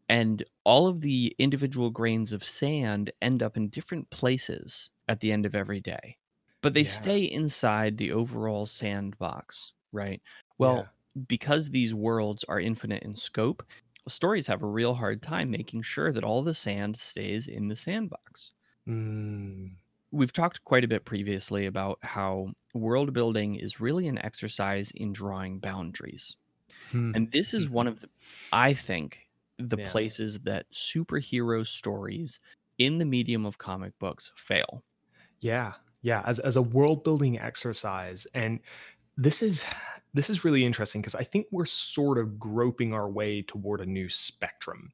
And 0.08 0.44
all 0.64 0.86
of 0.86 1.00
the 1.00 1.34
individual 1.38 1.90
grains 1.90 2.32
of 2.32 2.44
sand 2.44 3.12
end 3.22 3.42
up 3.42 3.56
in 3.56 3.68
different 3.70 4.10
places 4.10 4.90
at 5.08 5.20
the 5.20 5.32
end 5.32 5.46
of 5.46 5.54
every 5.54 5.80
day. 5.80 6.18
But 6.62 6.74
they 6.74 6.84
Yeah. 6.84 6.84
stay 6.84 7.22
inside 7.24 7.96
the 7.96 8.12
overall 8.12 8.66
sandbox, 8.66 9.72
right? 9.92 10.22
Well, 10.58 10.90
because 11.26 11.70
these 11.70 11.94
worlds 11.94 12.44
are 12.44 12.60
infinite 12.60 13.02
in 13.02 13.14
scope, 13.16 13.62
stories 14.08 14.46
have 14.48 14.62
a 14.62 14.66
real 14.66 14.94
hard 14.94 15.22
time 15.22 15.50
making 15.50 15.82
sure 15.82 16.12
that 16.12 16.24
all 16.24 16.42
the 16.42 16.54
sand 16.54 16.98
stays 16.98 17.46
in 17.48 17.68
the 17.68 17.76
sandbox. 17.76 18.52
Mm. 18.86 19.76
We've 20.10 20.32
talked 20.32 20.64
quite 20.64 20.84
a 20.84 20.88
bit 20.88 21.04
previously 21.04 21.66
about 21.66 21.98
how 22.02 22.52
world 22.72 23.12
building 23.12 23.56
is 23.56 23.80
really 23.80 24.06
an 24.08 24.18
exercise 24.18 24.90
in 24.92 25.12
drawing 25.12 25.58
boundaries. 25.58 26.36
Hmm. 26.90 27.12
And 27.14 27.32
this 27.32 27.54
is 27.54 27.68
one 27.68 27.88
of 27.88 28.00
the, 28.00 28.10
I 28.52 28.74
think, 28.74 29.23
the 29.58 29.76
Yeah. 29.76 29.78
places 29.78 30.40
that 30.40 30.70
superhero 30.72 31.66
stories 31.66 32.40
in 32.78 32.98
the 32.98 33.04
medium 33.04 33.46
of 33.46 33.58
comic 33.58 33.98
books 33.98 34.32
fail. 34.36 34.84
Yeah, 35.40 35.74
yeah, 36.02 36.22
as 36.26 36.38
as 36.40 36.56
a 36.56 36.62
world 36.62 37.04
building 37.04 37.38
exercise, 37.38 38.26
and 38.34 38.60
this 39.16 39.42
is 39.42 39.64
this 40.14 40.30
is 40.30 40.44
really 40.44 40.64
interesting 40.64 41.00
because 41.00 41.14
I 41.16 41.24
think 41.24 41.46
we're 41.50 41.66
sort 41.66 42.18
of 42.18 42.38
groping 42.38 42.94
our 42.94 43.10
way 43.10 43.42
toward 43.42 43.80
a 43.80 43.86
new 43.86 44.08
spectrum. 44.08 44.92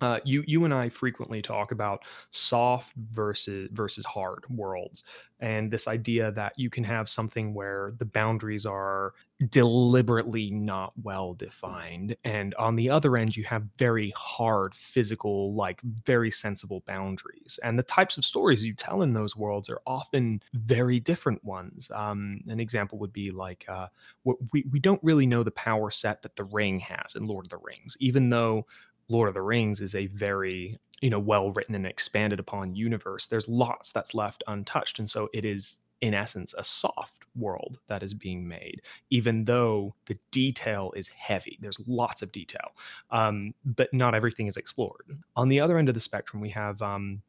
Uh, 0.00 0.18
you 0.24 0.44
you 0.46 0.64
and 0.64 0.74
I 0.74 0.88
frequently 0.88 1.40
talk 1.40 1.70
about 1.72 2.02
soft 2.30 2.92
versus 3.12 3.68
versus 3.72 4.04
hard 4.04 4.44
worlds, 4.50 5.04
and 5.40 5.70
this 5.70 5.86
idea 5.88 6.32
that 6.32 6.52
you 6.56 6.68
can 6.68 6.84
have 6.84 7.08
something 7.08 7.54
where 7.54 7.92
the 7.98 8.04
boundaries 8.04 8.66
are 8.66 9.14
deliberately 9.50 10.50
not 10.50 10.92
well 11.02 11.34
defined, 11.34 12.16
and 12.24 12.54
on 12.56 12.76
the 12.76 12.90
other 12.90 13.16
end 13.16 13.36
you 13.36 13.44
have 13.44 13.62
very 13.78 14.12
hard 14.16 14.74
physical, 14.74 15.54
like 15.54 15.80
very 15.82 16.30
sensible 16.30 16.82
boundaries. 16.86 17.58
And 17.62 17.78
the 17.78 17.82
types 17.82 18.16
of 18.16 18.24
stories 18.24 18.64
you 18.64 18.74
tell 18.74 19.02
in 19.02 19.12
those 19.12 19.36
worlds 19.36 19.70
are 19.70 19.80
often 19.86 20.42
very 20.54 20.98
different 21.00 21.42
ones. 21.44 21.90
Um, 21.94 22.40
an 22.48 22.60
example 22.60 22.98
would 22.98 23.12
be 23.12 23.30
like 23.30 23.64
uh, 23.68 23.86
we 24.24 24.64
we 24.70 24.80
don't 24.80 25.00
really 25.02 25.26
know 25.26 25.42
the 25.42 25.50
power 25.52 25.90
set 25.90 26.22
that 26.22 26.36
the 26.36 26.44
Ring 26.44 26.78
has 26.80 27.14
in 27.14 27.26
Lord 27.26 27.46
of 27.46 27.50
the 27.50 27.58
Rings, 27.58 27.96
even 28.00 28.30
though 28.30 28.66
Lord 29.08 29.28
of 29.28 29.34
the 29.34 29.42
Rings 29.42 29.80
is 29.80 29.94
a 29.94 30.06
very 30.06 30.78
you 31.00 31.10
know 31.10 31.18
well 31.18 31.50
written 31.50 31.74
and 31.74 31.86
expanded 31.86 32.40
upon 32.40 32.74
universe. 32.74 33.26
There's 33.26 33.48
lots 33.48 33.92
that's 33.92 34.14
left 34.14 34.42
untouched, 34.46 34.98
and 34.98 35.08
so 35.08 35.28
it 35.32 35.44
is 35.44 35.76
in 36.00 36.14
essence 36.14 36.54
a 36.56 36.64
soft 36.64 37.24
world 37.36 37.78
that 37.88 38.02
is 38.02 38.14
being 38.14 38.46
made, 38.46 38.82
even 39.10 39.44
though 39.44 39.94
the 40.06 40.16
detail 40.30 40.92
is 40.96 41.08
heavy. 41.08 41.58
There's 41.60 41.80
lots 41.86 42.22
of 42.22 42.32
detail, 42.32 42.72
um, 43.10 43.54
but 43.64 43.92
not 43.92 44.14
everything 44.14 44.46
is 44.46 44.56
explored. 44.56 45.18
On 45.36 45.48
the 45.48 45.60
other 45.60 45.78
end 45.78 45.88
of 45.88 45.94
the 45.94 46.00
spectrum, 46.00 46.40
we 46.40 46.50
have. 46.50 46.80
Um, 46.82 47.22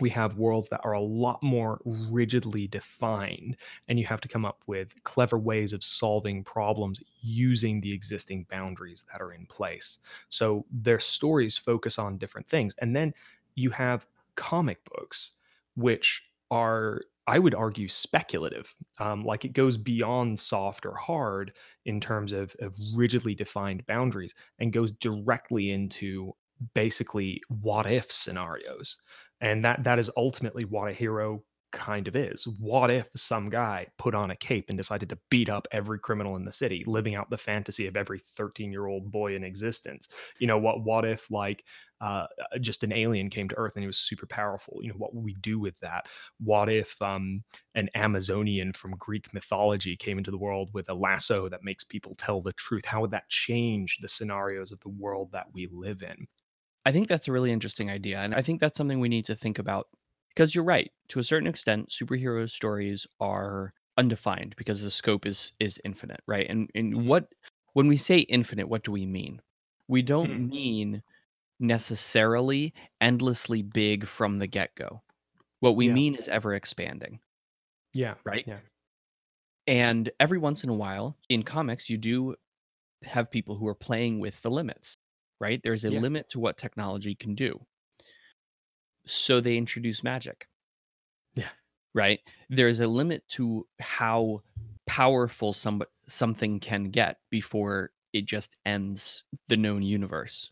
we 0.00 0.10
have 0.10 0.38
worlds 0.38 0.68
that 0.68 0.80
are 0.84 0.92
a 0.92 1.00
lot 1.00 1.42
more 1.42 1.80
rigidly 1.84 2.66
defined 2.66 3.56
and 3.88 3.98
you 3.98 4.06
have 4.06 4.20
to 4.20 4.28
come 4.28 4.44
up 4.44 4.62
with 4.66 5.02
clever 5.04 5.38
ways 5.38 5.72
of 5.72 5.82
solving 5.82 6.44
problems 6.44 7.02
using 7.20 7.80
the 7.80 7.92
existing 7.92 8.46
boundaries 8.50 9.04
that 9.10 9.20
are 9.20 9.32
in 9.32 9.46
place. 9.46 9.98
So 10.28 10.64
their 10.70 11.00
stories 11.00 11.56
focus 11.56 11.98
on 11.98 12.18
different 12.18 12.48
things. 12.48 12.74
And 12.80 12.94
then 12.94 13.12
you 13.54 13.70
have 13.70 14.06
comic 14.36 14.78
books 14.84 15.32
which 15.74 16.22
are 16.50 17.02
i 17.26 17.38
would 17.38 17.54
argue 17.54 17.88
speculative. 17.88 18.74
Um, 18.98 19.22
like 19.24 19.44
it 19.44 19.52
goes 19.52 19.76
beyond 19.76 20.40
soft 20.40 20.86
or 20.86 20.94
hard 20.94 21.52
in 21.84 22.00
terms 22.00 22.32
of, 22.32 22.56
of 22.60 22.74
rigidly 22.94 23.34
defined 23.34 23.86
boundaries 23.86 24.34
and 24.58 24.72
goes 24.72 24.92
directly 24.92 25.72
into 25.72 26.32
basically 26.74 27.42
what 27.48 27.90
if 27.90 28.10
scenarios 28.10 28.96
and 29.40 29.64
that 29.64 29.84
that 29.84 29.98
is 29.98 30.10
ultimately 30.16 30.64
what 30.64 30.90
a 30.90 30.94
hero 30.94 31.42
kind 31.72 32.08
of 32.08 32.16
is. 32.16 32.46
What 32.58 32.90
if 32.90 33.08
some 33.16 33.50
guy 33.50 33.86
put 33.98 34.14
on 34.14 34.30
a 34.30 34.36
cape 34.36 34.66
and 34.68 34.78
decided 34.78 35.08
to 35.10 35.18
beat 35.30 35.48
up 35.48 35.68
every 35.70 35.98
criminal 35.98 36.36
in 36.36 36.44
the 36.44 36.52
city 36.52 36.82
living 36.86 37.14
out 37.14 37.28
the 37.30 37.36
fantasy 37.36 37.86
of 37.86 37.96
every 37.96 38.18
13 38.18 38.72
year 38.72 38.86
old 38.86 39.10
boy 39.10 39.34
in 39.34 39.44
existence? 39.44 40.08
You 40.38 40.46
know 40.46 40.58
what 40.58 40.82
what 40.84 41.04
if 41.04 41.30
like 41.30 41.64
uh, 42.00 42.26
just 42.60 42.84
an 42.84 42.92
alien 42.92 43.28
came 43.28 43.48
to 43.48 43.56
earth 43.56 43.72
and 43.74 43.82
he 43.82 43.86
was 43.86 43.98
super 43.98 44.26
powerful? 44.26 44.78
You 44.80 44.90
know 44.90 44.98
what 44.98 45.14
would 45.14 45.24
we 45.24 45.34
do 45.34 45.58
with 45.58 45.78
that? 45.80 46.06
What 46.40 46.68
if 46.68 47.00
um, 47.02 47.42
an 47.74 47.90
amazonian 47.94 48.72
from 48.72 48.92
greek 48.92 49.32
mythology 49.34 49.96
came 49.96 50.18
into 50.18 50.30
the 50.30 50.38
world 50.38 50.70
with 50.72 50.88
a 50.88 50.94
lasso 50.94 51.48
that 51.48 51.64
makes 51.64 51.84
people 51.84 52.14
tell 52.16 52.40
the 52.40 52.52
truth? 52.52 52.84
How 52.84 53.00
would 53.02 53.10
that 53.10 53.28
change 53.28 53.98
the 54.00 54.08
scenarios 54.08 54.72
of 54.72 54.80
the 54.80 54.88
world 54.88 55.30
that 55.32 55.46
we 55.52 55.68
live 55.70 56.02
in 56.02 56.26
I 56.84 56.92
think 56.92 57.08
that's 57.08 57.28
a 57.28 57.32
really 57.32 57.52
interesting 57.52 57.90
idea. 57.90 58.20
And 58.20 58.34
I 58.34 58.42
think 58.42 58.60
that's 58.60 58.76
something 58.78 59.00
we 59.00 59.08
need 59.08 59.24
to 59.26 59.36
think 59.36 59.58
about 59.58 59.88
because 60.30 60.54
you're 60.54 60.64
right. 60.64 60.90
To 61.08 61.20
a 61.20 61.24
certain 61.24 61.48
extent, 61.48 61.88
superhero 61.90 62.48
stories 62.50 63.06
are 63.20 63.74
undefined 63.96 64.54
because 64.56 64.82
the 64.82 64.90
scope 64.90 65.26
is 65.26 65.52
is 65.60 65.80
infinite, 65.84 66.20
right? 66.26 66.46
And 66.48 66.70
and 66.74 66.96
Mhm. 66.96 67.08
what 67.08 67.32
when 67.74 67.86
we 67.88 67.96
say 67.96 68.18
infinite, 68.20 68.68
what 68.68 68.84
do 68.84 68.92
we 68.92 69.06
mean? 69.06 69.42
We 69.88 70.02
don't 70.02 70.32
Hmm. 70.32 70.48
mean 70.50 71.02
necessarily 71.60 72.74
endlessly 73.00 73.62
big 73.62 74.06
from 74.06 74.38
the 74.38 74.48
get-go. 74.48 75.02
What 75.60 75.76
we 75.76 75.88
Yeah. 75.88 75.90
mean 75.90 76.16
is 76.16 76.28
ever 76.28 76.54
expanding, 76.54 77.20
yeah 77.92 78.14
right? 78.24 78.46
yeah 78.46 78.60
And 79.66 80.10
every 80.18 80.38
once 80.38 80.64
in 80.64 80.70
a 80.70 80.74
while 80.74 81.18
in 81.28 81.42
comics, 81.42 81.90
you 81.90 81.98
do 81.98 82.36
have 83.04 83.30
people 83.30 83.56
who 83.56 83.68
are 83.68 83.74
playing 83.74 84.20
with 84.20 84.42
the 84.42 84.50
limits, 84.50 84.98
right? 85.40 85.60
There's 85.62 85.84
a 85.84 85.92
Yeah. 85.92 86.00
limit 86.00 86.28
to 86.30 86.40
what 86.40 86.56
technology 86.58 87.14
can 87.14 87.34
do. 87.34 87.66
So 89.06 89.40
they 89.40 89.56
introduce 89.56 90.02
magic. 90.02 90.48
Yeah. 91.34 91.50
Right? 91.94 92.20
There's 92.50 92.80
a 92.80 92.86
limit 92.86 93.26
to 93.30 93.66
how 93.80 94.42
powerful 94.86 95.52
some 95.52 95.82
something 96.06 96.60
can 96.60 96.84
get 96.90 97.18
before 97.30 97.92
it 98.12 98.24
just 98.24 98.56
ends 98.64 99.24
the 99.48 99.56
known 99.56 99.82
universe. 99.82 100.50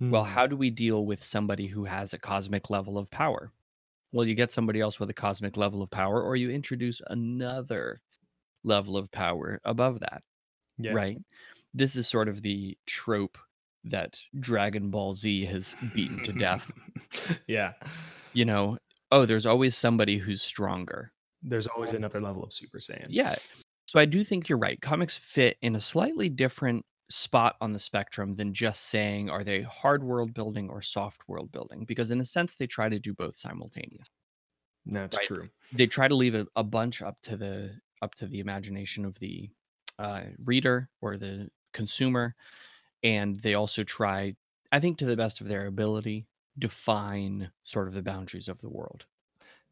Well, 0.00 0.24
Hmm. 0.24 0.30
how 0.30 0.46
do 0.46 0.56
we 0.56 0.70
deal 0.70 1.06
with 1.06 1.22
somebody 1.22 1.66
who 1.66 1.84
has 1.84 2.12
a 2.12 2.18
cosmic 2.18 2.68
level 2.68 2.98
of 2.98 3.10
power? 3.10 3.52
Well, 4.12 4.26
you 4.26 4.34
get 4.34 4.52
somebody 4.52 4.80
else 4.80 5.00
with 5.00 5.10
a 5.10 5.14
cosmic 5.14 5.56
level 5.56 5.82
of 5.82 5.90
power, 5.90 6.22
or 6.22 6.36
you 6.36 6.50
introduce 6.50 7.00
another 7.08 8.00
level 8.64 8.96
of 8.96 9.10
power 9.10 9.60
above 9.64 10.00
that, 10.00 10.22
yeah 10.78 10.92
right? 10.92 11.18
This 11.72 11.96
is 11.96 12.06
sort 12.06 12.28
of 12.28 12.42
the 12.42 12.78
trope 12.86 13.38
that 13.84 14.18
Dragon 14.40 14.90
Ball 14.90 15.14
Z 15.14 15.44
has 15.46 15.74
beaten 15.94 16.22
to 16.24 16.32
death. 16.46 16.70
yeah 17.46 17.72
You 18.32 18.44
know, 18.44 18.78
oh, 19.10 19.26
there's 19.26 19.46
always 19.46 19.76
somebody 19.76 20.18
who's 20.18 20.42
stronger. 20.42 21.12
there's 21.42 21.66
always 21.66 21.92
another 21.92 22.20
level 22.20 22.42
of 22.42 22.52
super 22.52 22.78
saiyan 22.78 23.06
Yeah. 23.08 23.34
So 23.86 24.00
I 24.00 24.06
do 24.06 24.24
think 24.24 24.48
you're 24.48 24.58
right. 24.58 24.80
Comics 24.80 25.16
fit 25.16 25.56
in 25.62 25.76
a 25.76 25.80
slightly 25.80 26.28
different 26.28 26.84
spot 27.10 27.54
on 27.60 27.72
the 27.74 27.78
spectrum 27.78 28.34
than 28.34 28.54
just 28.54 28.86
saying 28.86 29.28
are 29.28 29.44
they 29.44 29.60
hard 29.62 30.02
world 30.02 30.32
building 30.32 30.70
or 30.70 30.80
soft 30.80 31.20
world 31.28 31.52
building 31.52 31.84
because 31.84 32.10
in 32.10 32.20
a 32.20 32.24
sense 32.24 32.56
they 32.56 32.66
try 32.66 32.88
to 32.88 32.98
do 32.98 33.12
both 33.12 33.36
simultaneous. 33.36 34.06
that's 34.86 35.16
Right. 35.18 35.26
true 35.26 35.48
They 35.72 35.86
try 35.86 36.08
to 36.08 36.14
leave 36.14 36.34
a, 36.34 36.46
a 36.56 36.64
bunch 36.64 37.02
up 37.02 37.20
to 37.24 37.36
the 37.36 37.78
up 38.02 38.14
to 38.16 38.26
the 38.26 38.40
imagination 38.40 39.04
of 39.04 39.18
the 39.18 39.50
uh, 39.98 40.22
reader 40.44 40.88
or 41.02 41.16
the 41.18 41.48
consumer 41.72 42.34
and 43.04 43.38
they 43.40 43.54
also 43.54 43.84
try 43.84 44.36
I 44.72 44.80
think 44.80 44.98
to 44.98 45.06
the 45.06 45.16
best 45.16 45.40
of 45.42 45.48
their 45.48 45.66
ability 45.66 46.28
define 46.58 47.52
sort 47.64 47.88
of 47.88 47.94
the 47.94 48.02
boundaries 48.02 48.48
of 48.48 48.60
the 48.62 48.70
world. 48.70 49.06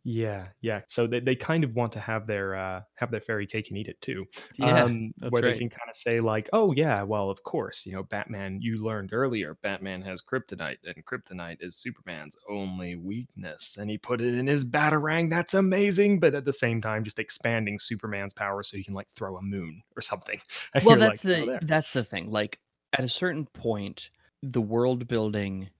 Yeah, 0.05 0.49
yeah. 0.63 0.83
So 0.89 1.07
they, 1.07 1.21
they 1.21 1.37
kind 1.37 1.63
of 1.63 1.77
want 1.77 1.93
to 1.93 2.01
have 2.01 2.27
their 2.27 2.57
uh 2.57 2.83
have 2.97 3.13
their 3.13 3.21
fairy 3.21 3.47
cake 3.47 3.69
and 3.69 3.79
eat 3.79 3.87
it 3.87 4.01
too. 4.01 4.27
Yeah, 4.59 4.89
Um 4.89 5.13
that's 5.17 5.41
where 5.41 5.43
they 5.43 5.55
can 5.55 5.71
kind 5.71 5.89
of 5.89 5.95
say 5.95 6.19
like, 6.21 6.51
"Oh 6.53 6.73
yeah, 6.73 7.05
well, 7.05 7.31
of 7.31 7.45
course, 7.45 7.87
you 7.87 7.93
know, 7.93 8.03
Batman, 8.03 8.59
you 8.61 8.83
learned 8.83 9.13
earlier, 9.13 9.55
Batman 9.63 10.03
has 10.03 10.21
kryptonite 10.21 10.79
and 10.85 11.07
kryptonite 11.07 11.59
is 11.61 11.77
Superman's 11.77 12.37
only 12.49 12.97
weakness." 12.97 13.77
And 13.77 13.89
he 13.91 13.97
put 13.97 14.21
it 14.21 14.35
in 14.35 14.49
his 14.49 14.65
batarang. 14.69 15.31
That's 15.31 15.55
amazing, 15.55 16.19
but 16.19 16.35
at 16.35 16.47
the 16.47 16.53
same 16.53 16.81
time 16.83 17.05
just 17.05 17.21
expanding 17.21 17.79
Superman's 17.79 18.33
power 18.35 18.65
so 18.65 18.77
he 18.77 18.83
can 18.85 18.95
like 18.95 19.09
throw 19.11 19.37
a 19.37 19.43
moon 19.43 19.83
or 19.97 20.03
something. 20.03 20.41
Well, 20.81 20.97
you're 20.97 21.01
like, 21.03 21.21
that's 21.21 21.23
"Oh, 21.37 21.47
the 21.47 21.53
that's 21.61 21.93
the 21.93 22.05
thing. 22.05 22.31
Like 22.31 22.61
at 22.93 23.05
a 23.05 23.09
certain 23.09 23.47
point, 23.47 24.11
the 24.43 24.61
world 24.61 25.09
building 25.09 25.71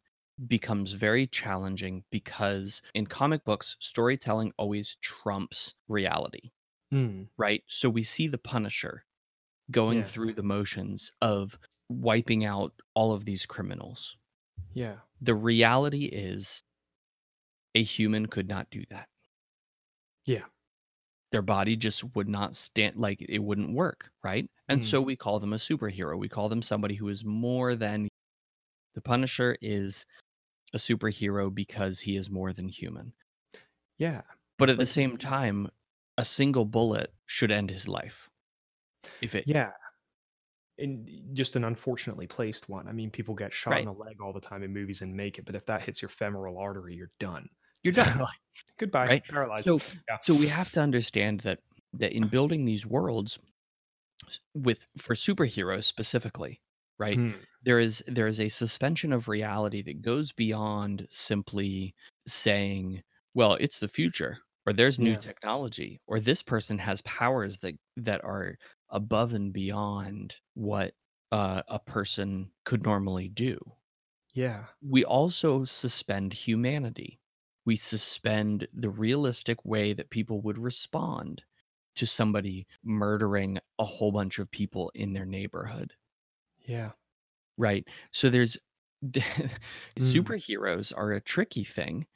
becomes 0.47 0.93
very 0.93 1.27
challenging 1.27 2.05
because 2.11 2.83
in 2.95 3.07
comic 3.07 3.45
books, 3.45 3.77
storytelling 3.81 4.53
always 4.57 4.97
trumps 5.01 5.75
reality, 5.89 6.51
Mm, 6.93 7.29
right? 7.39 7.63
So 7.67 7.89
we 7.89 8.03
see 8.03 8.29
the 8.29 8.39
Punisher 8.39 9.05
going 9.71 9.99
yeah. 9.99 10.05
through 10.05 10.35
the 10.35 10.43
motions 10.43 11.13
of 11.23 11.59
wiping 11.89 12.45
out 12.45 12.75
all 12.95 13.13
of 13.13 13.25
these 13.25 13.47
criminals. 13.47 14.17
Yeah. 14.75 14.97
The 15.21 15.35
reality 15.35 16.05
is 16.05 16.65
a 17.75 17.83
human 17.83 18.27
could 18.27 18.49
not 18.49 18.69
do 18.71 18.85
that. 18.91 19.09
Yeah. 20.27 20.45
Their 21.33 21.43
body 21.43 21.77
just 21.77 22.15
would 22.15 22.29
not 22.29 22.55
stand 22.55 22.97
like 22.97 23.23
it 23.29 23.41
wouldn't 23.41 23.73
work, 23.75 24.11
right? 24.23 24.49
And 24.69 24.81
Mm, 24.81 24.85
so 24.85 25.01
we 25.01 25.17
call 25.17 25.41
them 25.41 25.53
a 25.53 25.57
superhero. 25.57 26.19
We 26.19 26.29
call 26.29 26.49
them 26.49 26.63
somebody 26.63 26.95
who 26.95 27.09
is 27.09 27.25
more 27.25 27.75
than 27.75 28.09
the 28.95 29.03
Punisher 29.03 29.57
is 29.63 30.07
a 30.75 30.79
superhero 30.79 31.55
because 31.55 32.01
he 32.01 32.17
is 32.17 32.31
more 32.31 32.53
than 32.53 32.69
human. 32.69 33.15
yeah. 33.99 34.23
But 34.59 34.71
at 34.71 34.79
the 34.79 34.87
same 34.87 35.17
time, 35.19 35.69
a 36.19 36.25
single 36.25 36.65
bullet 36.65 37.13
should 37.27 37.51
end 37.51 37.71
his 37.71 37.89
life. 37.89 38.29
If 39.21 39.35
it 39.35 39.47
yeah. 39.47 39.73
and 40.79 41.09
just 41.33 41.57
an 41.57 41.65
unfortunately 41.65 42.27
placed 42.27 42.69
one. 42.69 42.89
I 42.89 42.93
mean, 42.93 43.11
people 43.11 43.35
get 43.35 43.53
shot 43.53 43.79
in 43.79 43.85
the 43.85 43.93
leg 43.93 44.21
all 44.21 44.33
the 44.33 44.41
time 44.41 44.63
in 44.63 44.73
movies 44.73 45.03
and 45.03 45.15
make 45.15 45.39
it, 45.39 45.45
but 45.45 45.55
if 45.55 45.67
that 45.67 45.83
hits 45.83 46.03
your 46.03 46.09
femoral 46.09 46.59
artery, 46.59 46.95
you're 46.95 47.11
done. 47.21 47.49
You're 47.83 47.93
done, 47.93 48.23
Goodbye, 48.79 49.11
right? 49.11 49.25
paralyzed. 49.29 49.69
So 49.69 49.83
Yeah. 50.09 50.19
so 50.21 50.35
we 50.35 50.49
have 50.49 50.71
to 50.73 50.83
understand 50.83 51.41
that 51.41 51.61
that 51.95 52.13
in 52.13 52.29
building 52.29 52.65
these 52.65 52.87
worlds 52.87 53.39
with 54.55 54.87
for 54.99 55.15
superheroes 55.15 55.85
specifically, 55.85 56.61
right? 56.99 57.21
Hmm. 57.21 57.45
There 57.63 57.79
is 57.79 58.03
there 58.07 58.27
is 58.27 58.41
a 58.41 58.49
suspension 58.49 59.13
of 59.13 59.29
reality 59.29 59.83
that 59.83 60.03
goes 60.03 60.33
beyond 60.33 61.07
simply 61.11 61.95
saying, 62.27 63.03
well, 63.35 63.55
it's 63.55 63.81
the 63.81 63.89
future 63.89 64.39
or 64.67 64.73
there's 64.73 64.99
new 65.01 65.17
Yeah. 65.17 65.17
technology 65.17 66.01
or 66.07 66.21
this 66.21 66.43
person 66.43 66.79
has 66.79 67.01
powers 67.03 67.59
that 67.59 67.75
that 67.97 68.23
are 68.25 68.57
above 68.91 69.33
and 69.33 69.53
beyond 69.53 70.37
what 70.55 70.95
uh, 71.33 71.63
a 71.69 71.79
person 71.79 72.53
could 72.65 72.83
normally 72.85 73.29
do. 73.29 73.59
Yeah. 74.35 74.67
we 74.83 75.03
also 75.05 75.65
suspend 75.65 76.33
humanity. 76.35 77.21
We 77.65 77.75
suspend 77.77 78.69
the 78.73 78.91
realistic 78.91 79.65
way 79.65 79.93
that 79.95 80.11
people 80.11 80.41
would 80.43 80.59
respond 80.59 81.45
to 81.97 82.07
somebody 82.07 82.67
murdering 82.85 83.59
a 83.79 83.85
whole 83.85 84.13
bunch 84.13 84.39
of 84.39 84.51
people 84.51 84.91
in 84.95 85.13
their 85.13 85.27
neighborhood, 85.27 85.95
Yeah. 86.67 86.93
right? 87.57 87.87
So 88.13 88.29
there's 88.31 88.57
Mm. 89.99 90.33
superheroes 90.33 90.93
are 90.97 91.13
a 91.13 91.21
tricky 91.21 91.65
thing 91.65 92.07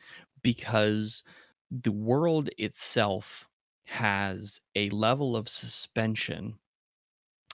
because 0.43 1.25
the 1.71 1.93
world 1.93 2.49
itself 2.59 3.49
has 3.87 4.61
a 4.77 4.89
level 4.91 5.37
of 5.37 5.49
suspension 5.49 6.59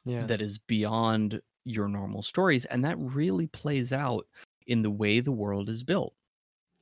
Yeah. 0.05 0.29
that 0.29 0.41
is 0.41 0.59
beyond 0.59 1.41
your 1.65 1.89
normal 1.89 2.23
stories 2.23 2.65
and 2.67 2.85
that 2.85 2.99
really 2.99 3.47
plays 3.47 3.93
out 3.93 4.27
in 4.67 4.83
the 4.83 4.91
way 4.91 5.21
the 5.21 5.33
world 5.33 5.69
is 5.69 5.85
built 5.85 6.15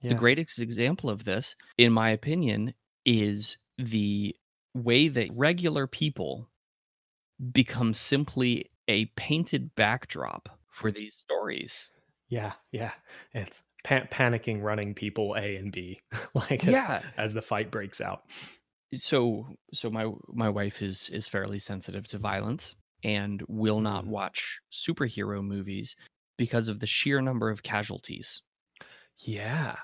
the 0.03 0.15
greatest 0.15 0.59
example 0.61 1.11
of 1.11 1.25
this, 1.25 1.57
in 1.79 1.93
my 1.93 2.11
opinion, 2.11 2.73
is 3.05 3.57
the 3.79 4.35
way 4.75 5.09
that 5.09 5.29
regular 5.35 5.87
people 5.87 6.49
become 7.53 7.95
simply 7.95 8.71
a 8.89 9.07
painted 9.17 9.75
backdrop 9.75 10.49
for 10.71 10.91
these 10.91 11.15
stories. 11.15 11.91
Yeah. 12.29 12.53
Yeah. 12.73 12.93
It's 13.35 13.63
pa- 13.85 14.07
panicking, 14.11 14.63
running 14.63 14.95
people 14.95 15.35
A 15.37 15.57
and 15.57 15.73
B, 15.73 16.01
like 16.35 16.65
as, 16.67 16.73
Yeah. 16.73 17.03
as 17.17 17.33
the 17.35 17.43
fight 17.43 17.71
breaks 17.71 18.01
out. 18.01 18.25
So 18.95 19.47
so 19.73 19.89
my 19.91 20.11
my 20.29 20.49
wife 20.49 20.83
is 20.83 21.09
is 21.11 21.29
fairly 21.29 21.59
sensitive 21.59 22.07
to 22.09 22.19
violence 22.19 22.75
and 23.05 23.43
will 23.49 23.81
not 23.81 24.05
Mm. 24.05 24.09
watch 24.09 24.61
superhero 24.73 25.43
movies 25.45 25.97
because 26.37 26.69
of 26.69 26.81
the 26.81 26.87
sheer 26.87 27.21
number 27.21 27.51
of 27.51 27.63
casualties. 27.63 28.43
Yeah. 29.23 29.77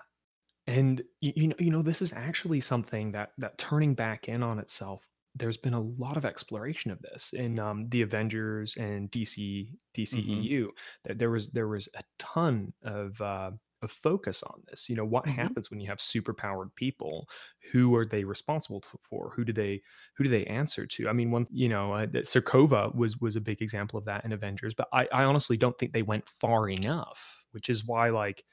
And 0.67 1.03
you, 1.21 1.33
you 1.37 1.49
know, 1.49 1.57
you 1.59 1.71
know, 1.71 1.83
this 1.83 2.03
is 2.03 2.13
actually 2.13 2.61
something 2.61 3.13
that 3.13 3.33
that 3.39 3.59
turning 3.59 3.95
back 3.95 4.29
in 4.29 4.43
on 4.43 4.59
itself. 4.59 5.07
There's 5.35 5.59
been 5.59 5.75
a 5.75 5.81
lot 5.81 6.17
of 6.17 6.25
exploration 6.25 6.91
of 6.91 7.03
this 7.03 7.33
in 7.35 7.59
um, 7.59 7.89
the 7.91 8.03
Avengers 8.03 8.75
and 8.77 9.11
DC 9.11 9.71
DCEU. 9.95 10.71
There, 11.05 11.15
there 11.15 11.31
was 11.31 11.51
there 11.53 11.69
was 11.69 11.89
a 11.95 12.03
ton 12.19 12.73
of 12.83 13.21
uh, 13.21 13.53
of 13.83 13.93
focus 13.93 14.43
on 14.43 14.63
this. 14.69 14.89
You 14.89 14.97
know, 14.97 15.05
what 15.05 15.27
hmm 15.27 15.27
happens 15.29 15.71
when 15.71 15.79
you 15.79 15.87
have 15.89 15.99
superpowered 15.99 16.75
people? 16.75 17.29
Who 17.71 17.95
are 17.95 18.07
they 18.07 18.25
responsible 18.25 18.83
for? 19.09 19.31
Who 19.37 19.45
do 19.45 19.53
they 19.53 19.83
who 20.17 20.25
do 20.25 20.31
they 20.31 20.45
answer 20.47 20.87
to? 20.87 21.09
I 21.09 21.13
mean, 21.13 21.31
one 21.31 21.47
you 21.51 21.69
know, 21.69 21.93
uh, 21.93 22.07
that 22.07 22.25
Sokovia 22.25 22.93
was 22.95 23.19
was 23.19 23.37
a 23.37 23.41
big 23.41 23.63
example 23.63 23.99
of 23.99 24.05
that 24.07 24.25
in 24.25 24.33
Avengers, 24.33 24.75
but 24.75 24.89
I, 24.93 25.07
I 25.13 25.25
honestly 25.25 25.57
don't 25.59 25.79
think 25.79 25.93
they 25.93 26.03
went 26.03 26.29
far 26.29 26.69
enough. 26.69 27.45
Which 27.53 27.71
is 27.71 27.87
why, 27.87 28.11
like, 28.11 28.45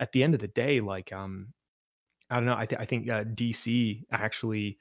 at 0.00 0.12
the 0.12 0.22
end 0.22 0.34
of 0.34 0.40
the 0.40 0.48
day, 0.48 0.80
like, 0.80 1.12
um, 1.12 1.52
I 2.30 2.36
don't 2.36 2.46
know. 2.46 2.56
I, 2.56 2.66
th- 2.66 2.80
I 2.80 2.84
think 2.84 3.08
uh, 3.08 3.24
DC 3.24 4.04
actually, 4.10 4.78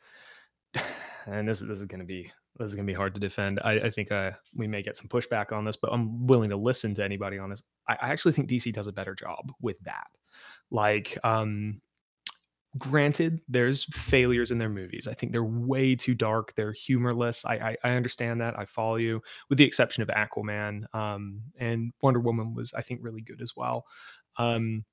and 1.25 1.47
this 1.47 1.59
this 1.59 1.79
is 1.79 1.85
going 1.85 1.99
to 1.99 2.05
be 2.05 2.31
this 2.57 2.69
is 2.69 2.75
going 2.75 2.87
to 2.87 2.91
be 2.91 2.95
hard 2.95 3.13
to 3.13 3.19
defend. 3.19 3.59
I, 3.63 3.73
I 3.73 3.89
think 3.89 4.11
uh, 4.11 4.31
we 4.55 4.67
may 4.67 4.81
get 4.81 4.97
some 4.97 5.07
pushback 5.07 5.51
on 5.51 5.65
this, 5.65 5.75
but 5.75 5.91
I'm 5.91 6.25
willing 6.25 6.49
to 6.49 6.55
listen 6.57 6.93
to 6.95 7.03
anybody 7.03 7.37
on 7.37 7.49
this. 7.49 7.63
I, 7.87 7.97
I 8.01 8.09
actually 8.09 8.31
think 8.33 8.49
DC 8.49 8.71
does 8.73 8.87
a 8.87 8.93
better 8.93 9.13
job 9.13 9.51
with 9.61 9.77
that. 9.81 10.07
Like, 10.71 11.17
um, 11.23 11.81
granted, 12.77 13.41
there's 13.47 13.85
failures 13.93 14.51
in 14.51 14.57
their 14.57 14.69
movies. 14.69 15.07
I 15.07 15.13
think 15.13 15.31
they're 15.31 15.43
way 15.43 15.95
too 15.95 16.13
dark. 16.13 16.53
They're 16.55 16.73
humorless. 16.73 17.45
I 17.45 17.55
I, 17.55 17.77
I 17.83 17.89
understand 17.91 18.41
that. 18.41 18.57
I 18.57 18.65
follow 18.65 18.95
you, 18.95 19.21
with 19.49 19.57
the 19.57 19.65
exception 19.65 20.01
of 20.01 20.09
Aquaman. 20.09 20.83
Um, 20.95 21.41
and 21.59 21.93
Wonder 22.01 22.19
Woman 22.21 22.53
was 22.53 22.73
I 22.73 22.81
think 22.81 23.01
really 23.03 23.21
good 23.21 23.41
as 23.41 23.53
well. 23.55 23.85
Um, 24.37 24.85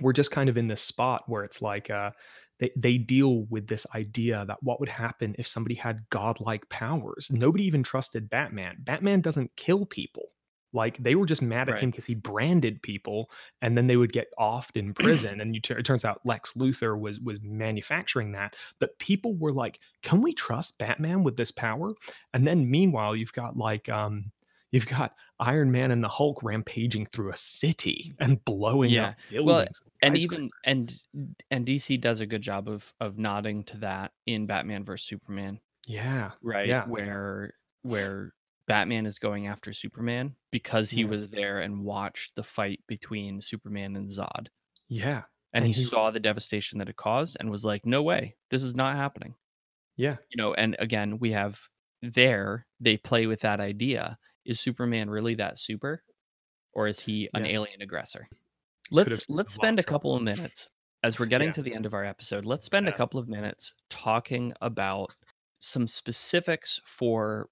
we're 0.00 0.12
just 0.12 0.30
kind 0.30 0.48
of 0.48 0.56
in 0.56 0.68
this 0.68 0.80
spot 0.82 1.24
where 1.26 1.44
it's 1.44 1.62
like 1.62 1.90
uh 1.90 2.10
they, 2.58 2.70
they 2.76 2.96
deal 2.98 3.44
with 3.50 3.66
this 3.66 3.86
idea 3.94 4.44
that 4.46 4.62
what 4.62 4.78
would 4.78 4.88
happen 4.88 5.34
if 5.36 5.48
somebody 5.48 5.74
had 5.74 6.04
godlike 6.10 6.68
powers? 6.68 7.28
Nobody 7.32 7.64
even 7.64 7.82
trusted 7.82 8.30
batman. 8.30 8.76
Batman 8.80 9.20
doesn't 9.20 9.56
kill 9.56 9.84
people. 9.84 10.28
Like 10.72 10.96
they 10.98 11.16
were 11.16 11.26
just 11.26 11.42
mad 11.42 11.68
at 11.68 11.72
Right. 11.74 11.82
him 11.82 11.90
because 11.90 12.06
he 12.06 12.14
branded 12.14 12.80
people 12.82 13.30
and 13.60 13.76
then 13.76 13.88
they 13.88 13.96
would 13.96 14.12
get 14.12 14.28
offed 14.38 14.76
in 14.76 14.94
prison 14.94 15.40
and 15.40 15.54
you 15.54 15.60
tur- 15.60 15.76
it 15.78 15.84
turns 15.84 16.04
out 16.04 16.24
lex 16.24 16.54
luthor 16.54 16.98
was 16.98 17.20
was 17.20 17.40
manufacturing 17.42 18.32
that 18.32 18.56
but 18.78 18.98
people 18.98 19.34
were 19.34 19.52
like 19.52 19.80
can 20.02 20.22
we 20.22 20.32
trust 20.32 20.78
batman 20.78 21.24
with 21.24 21.36
this 21.36 21.50
power? 21.50 21.94
And 22.32 22.46
then 22.46 22.70
meanwhile 22.70 23.14
you've 23.16 23.32
got 23.32 23.56
like 23.56 23.88
um 23.88 24.30
you've 24.72 24.86
got 24.88 25.14
Iron 25.40 25.70
Man 25.70 25.90
and 25.90 26.02
the 26.02 26.08
Hulk 26.08 26.42
rampaging 26.42 27.06
through 27.06 27.30
a 27.30 27.36
city 27.36 28.14
and 28.20 28.44
blowing 28.44 28.90
Yeah. 28.90 29.08
up 29.08 29.16
Well, 29.30 29.66
and 30.02 30.16
even 30.16 30.50
and 30.64 30.92
and 31.50 31.66
DC 31.66 31.96
does 31.96 32.20
a 32.20 32.26
good 32.26 32.42
job 32.42 32.68
of 32.68 32.92
of 33.00 33.18
nodding 33.18 33.64
to 33.64 33.78
that 33.78 34.12
in 34.26 34.46
Batman 34.46 34.84
versus 34.84 35.06
Superman. 35.06 35.60
yeah, 35.86 36.32
right? 36.42 36.66
yeah, 36.68 36.86
where 36.86 37.54
where 37.82 38.34
batman 38.66 39.06
is 39.06 39.18
going 39.18 39.48
after 39.48 39.72
superman 39.72 40.36
because 40.52 40.90
he 40.90 41.04
yeah, 41.04 41.06
was 41.06 41.28
there 41.30 41.60
and 41.60 41.84
watched 41.84 42.36
the 42.36 42.44
fight 42.44 42.80
between 42.86 43.40
superman 43.40 43.96
and 43.96 44.08
zod. 44.08 44.48
Yeah, 44.88 45.24
and 45.52 45.64
and 45.64 45.66
he 45.66 45.72
he, 45.72 45.72
saw 45.72 46.10
the 46.10 46.20
devastation 46.20 46.78
that 46.78 46.88
it 46.88 46.96
caused 46.96 47.36
and 47.40 47.50
was 47.50 47.64
like 47.64 47.86
no 47.86 48.02
way. 48.02 48.36
This 48.50 48.62
is 48.62 48.74
not 48.74 48.96
happening. 48.96 49.34
Yeah, 49.96 50.18
you 50.30 50.36
know 50.36 50.54
and 50.54 50.76
again 50.78 51.18
we 51.18 51.32
have 51.32 51.60
there 52.02 52.66
they 52.80 52.96
play 52.96 53.26
with 53.26 53.40
that 53.40 53.60
idea 53.60 54.18
is 54.44 54.60
superman 54.60 55.08
really 55.08 55.34
that 55.34 55.58
super 55.58 56.02
or 56.74 56.86
is 56.86 57.00
he 57.00 57.28
an 57.34 57.44
yeah. 57.44 57.52
alien 57.52 57.82
aggressor 57.82 58.26
let's 58.90 59.28
let's 59.28 59.52
spend 59.52 59.78
a 59.78 59.82
couple 59.82 60.14
of 60.14 60.22
minutes 60.22 60.68
as 61.04 61.18
we're 61.18 61.26
getting 61.26 61.48
Yeah, 61.48 61.52
to 61.52 61.62
the 61.62 61.74
end 61.74 61.86
of 61.86 61.94
our 61.94 62.04
episode 62.04 62.44
let's 62.44 62.66
spend 62.66 62.88
a 62.88 62.92
couple 62.92 63.18
of 63.18 63.28
minutes 63.28 63.72
talking 63.90 64.52
about 64.60 65.10
some 65.60 65.86
specifics 65.86 66.80
for 66.84 67.48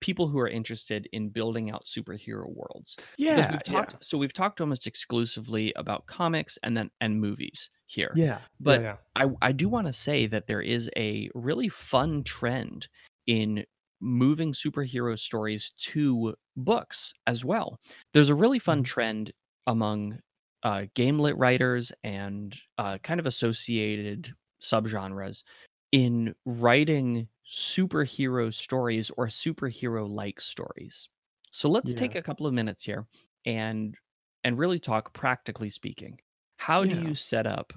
people 0.00 0.26
who 0.26 0.38
are 0.38 0.48
interested 0.48 1.08
in 1.12 1.28
building 1.28 1.70
out 1.70 1.84
superhero 1.84 2.46
worlds 2.48 2.96
yeah, 3.16 3.36
we've 3.52 3.60
yeah, 3.72 3.84
so 4.00 4.18
we've 4.18 4.32
talked 4.32 4.60
almost 4.60 4.86
exclusively 4.86 5.72
about 5.76 6.06
comics 6.06 6.58
and 6.62 6.76
then 6.76 6.90
and 7.00 7.20
movies 7.20 7.70
here. 7.92 8.12
Yeah. 8.14 8.38
But 8.58 8.82
yeah, 8.82 8.96
I, 9.14 9.26
I 9.40 9.52
do 9.52 9.68
want 9.68 9.86
to 9.86 9.92
say 9.92 10.26
that 10.26 10.46
there 10.46 10.62
is 10.62 10.90
a 10.96 11.28
really 11.34 11.68
fun 11.68 12.24
trend 12.24 12.88
in 13.26 13.64
moving 14.02 14.52
superhero 14.52 15.18
stories 15.18 15.72
to 15.78 16.34
books 16.56 17.14
as 17.26 17.44
well. 17.44 17.80
There's 18.12 18.28
a 18.30 18.34
really 18.34 18.58
fun 18.58 18.82
Mhm. 18.82 18.84
trend 18.84 19.32
among 19.66 20.20
uh, 20.64 20.86
game 20.94 21.18
lit 21.20 21.36
writers 21.38 21.92
and 22.04 22.56
uh, 22.78 22.98
kind 22.98 23.20
of 23.20 23.26
associated 23.26 24.34
subgenres 24.62 25.44
in 25.92 26.34
writing 26.44 27.28
superhero 27.46 28.52
stories 28.52 29.10
or 29.16 29.26
superhero 29.26 30.08
like 30.08 30.40
stories. 30.40 31.08
So 31.50 31.68
let's 31.68 31.94
take 31.94 32.14
a 32.14 32.22
couple 32.22 32.46
of 32.46 32.54
minutes 32.54 32.84
here 32.84 33.06
and 33.44 33.96
and 34.44 34.58
really 34.58 34.78
talk 34.80 35.12
practically 35.12 35.70
speaking. 35.70 36.18
How 36.58 36.84
do 36.84 36.94
you 36.94 37.14
set 37.14 37.46
up 37.46 37.72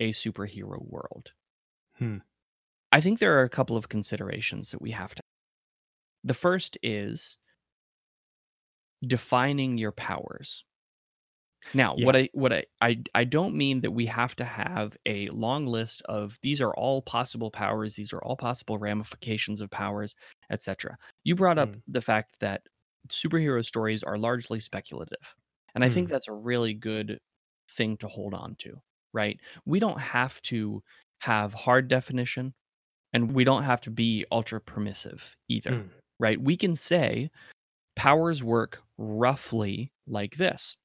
a 0.00 0.10
superhero 0.12 0.78
world? 0.88 1.32
Hmm. 1.94 2.18
I 2.92 3.00
think 3.02 3.18
there 3.20 3.38
are 3.38 3.44
a 3.44 3.50
couple 3.50 3.76
of 3.76 3.88
considerations 3.90 4.72
that 4.72 4.82
we 4.82 4.92
have 4.92 5.14
to. 5.16 5.22
The 6.24 6.34
first 6.34 6.78
is 6.82 7.38
defining 9.06 9.76
your 9.78 9.92
powers. 9.92 10.64
Now, 11.72 11.94
Yeah. 11.94 12.04
what 12.04 12.16
I 12.16 12.28
what 12.32 12.52
I, 12.52 12.64
I 12.80 13.02
I 13.14 13.24
don't 13.24 13.54
mean 13.54 13.80
that 13.82 13.92
we 13.92 14.06
have 14.06 14.34
to 14.36 14.44
have 14.44 14.96
a 15.06 15.28
long 15.28 15.66
list 15.66 16.02
of 16.02 16.38
these 16.42 16.60
are 16.60 16.74
all 16.74 17.00
possible 17.02 17.50
powers, 17.50 17.94
these 17.94 18.12
are 18.12 18.22
all 18.22 18.36
possible 18.36 18.78
ramifications 18.78 19.60
of 19.60 19.70
powers, 19.70 20.14
etc. 20.50 20.98
You 21.22 21.36
brought 21.36 21.58
up 21.58 21.76
Mm. 21.76 21.82
the 21.86 22.02
fact 22.02 22.40
that 22.40 22.66
superhero 23.08 23.64
stories 23.64 24.02
are 24.02 24.18
largely 24.18 24.58
speculative. 24.60 25.36
And 25.74 25.84
I 25.84 25.90
think 25.90 26.08
Mm. 26.08 26.10
that's 26.10 26.28
a 26.28 26.32
really 26.32 26.74
good 26.74 27.20
thing 27.70 27.96
to 27.98 28.08
hold 28.08 28.34
on 28.34 28.56
to, 28.56 28.80
right? 29.12 29.38
We 29.64 29.78
don't 29.78 30.00
have 30.00 30.42
to 30.42 30.82
have 31.20 31.54
hard 31.54 31.86
definition 31.88 32.54
and 33.12 33.32
we 33.34 33.44
don't 33.44 33.64
have 33.64 33.80
to 33.82 33.90
be 33.90 34.26
ultra 34.32 34.60
permissive 34.60 35.36
either, 35.48 35.82
Mm. 35.82 35.90
Right? 36.20 36.40
We 36.40 36.56
can 36.56 36.76
say 36.76 37.30
powers 37.96 38.44
work 38.44 38.80
roughly 38.98 39.90
like 40.06 40.36
this. 40.36 40.76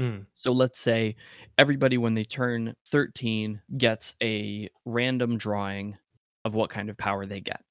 Mm. 0.00 0.24
So 0.34 0.50
let's 0.50 0.80
say 0.80 1.14
everybody, 1.58 1.98
when 1.98 2.14
they 2.14 2.24
turn 2.24 2.74
13, 2.88 3.60
gets 3.76 4.14
a 4.22 4.68
random 4.86 5.36
drawing 5.36 5.96
of 6.44 6.54
what 6.54 6.70
kind 6.70 6.88
of 6.88 6.96
power 6.96 7.26
they 7.26 7.40
get, 7.40 7.62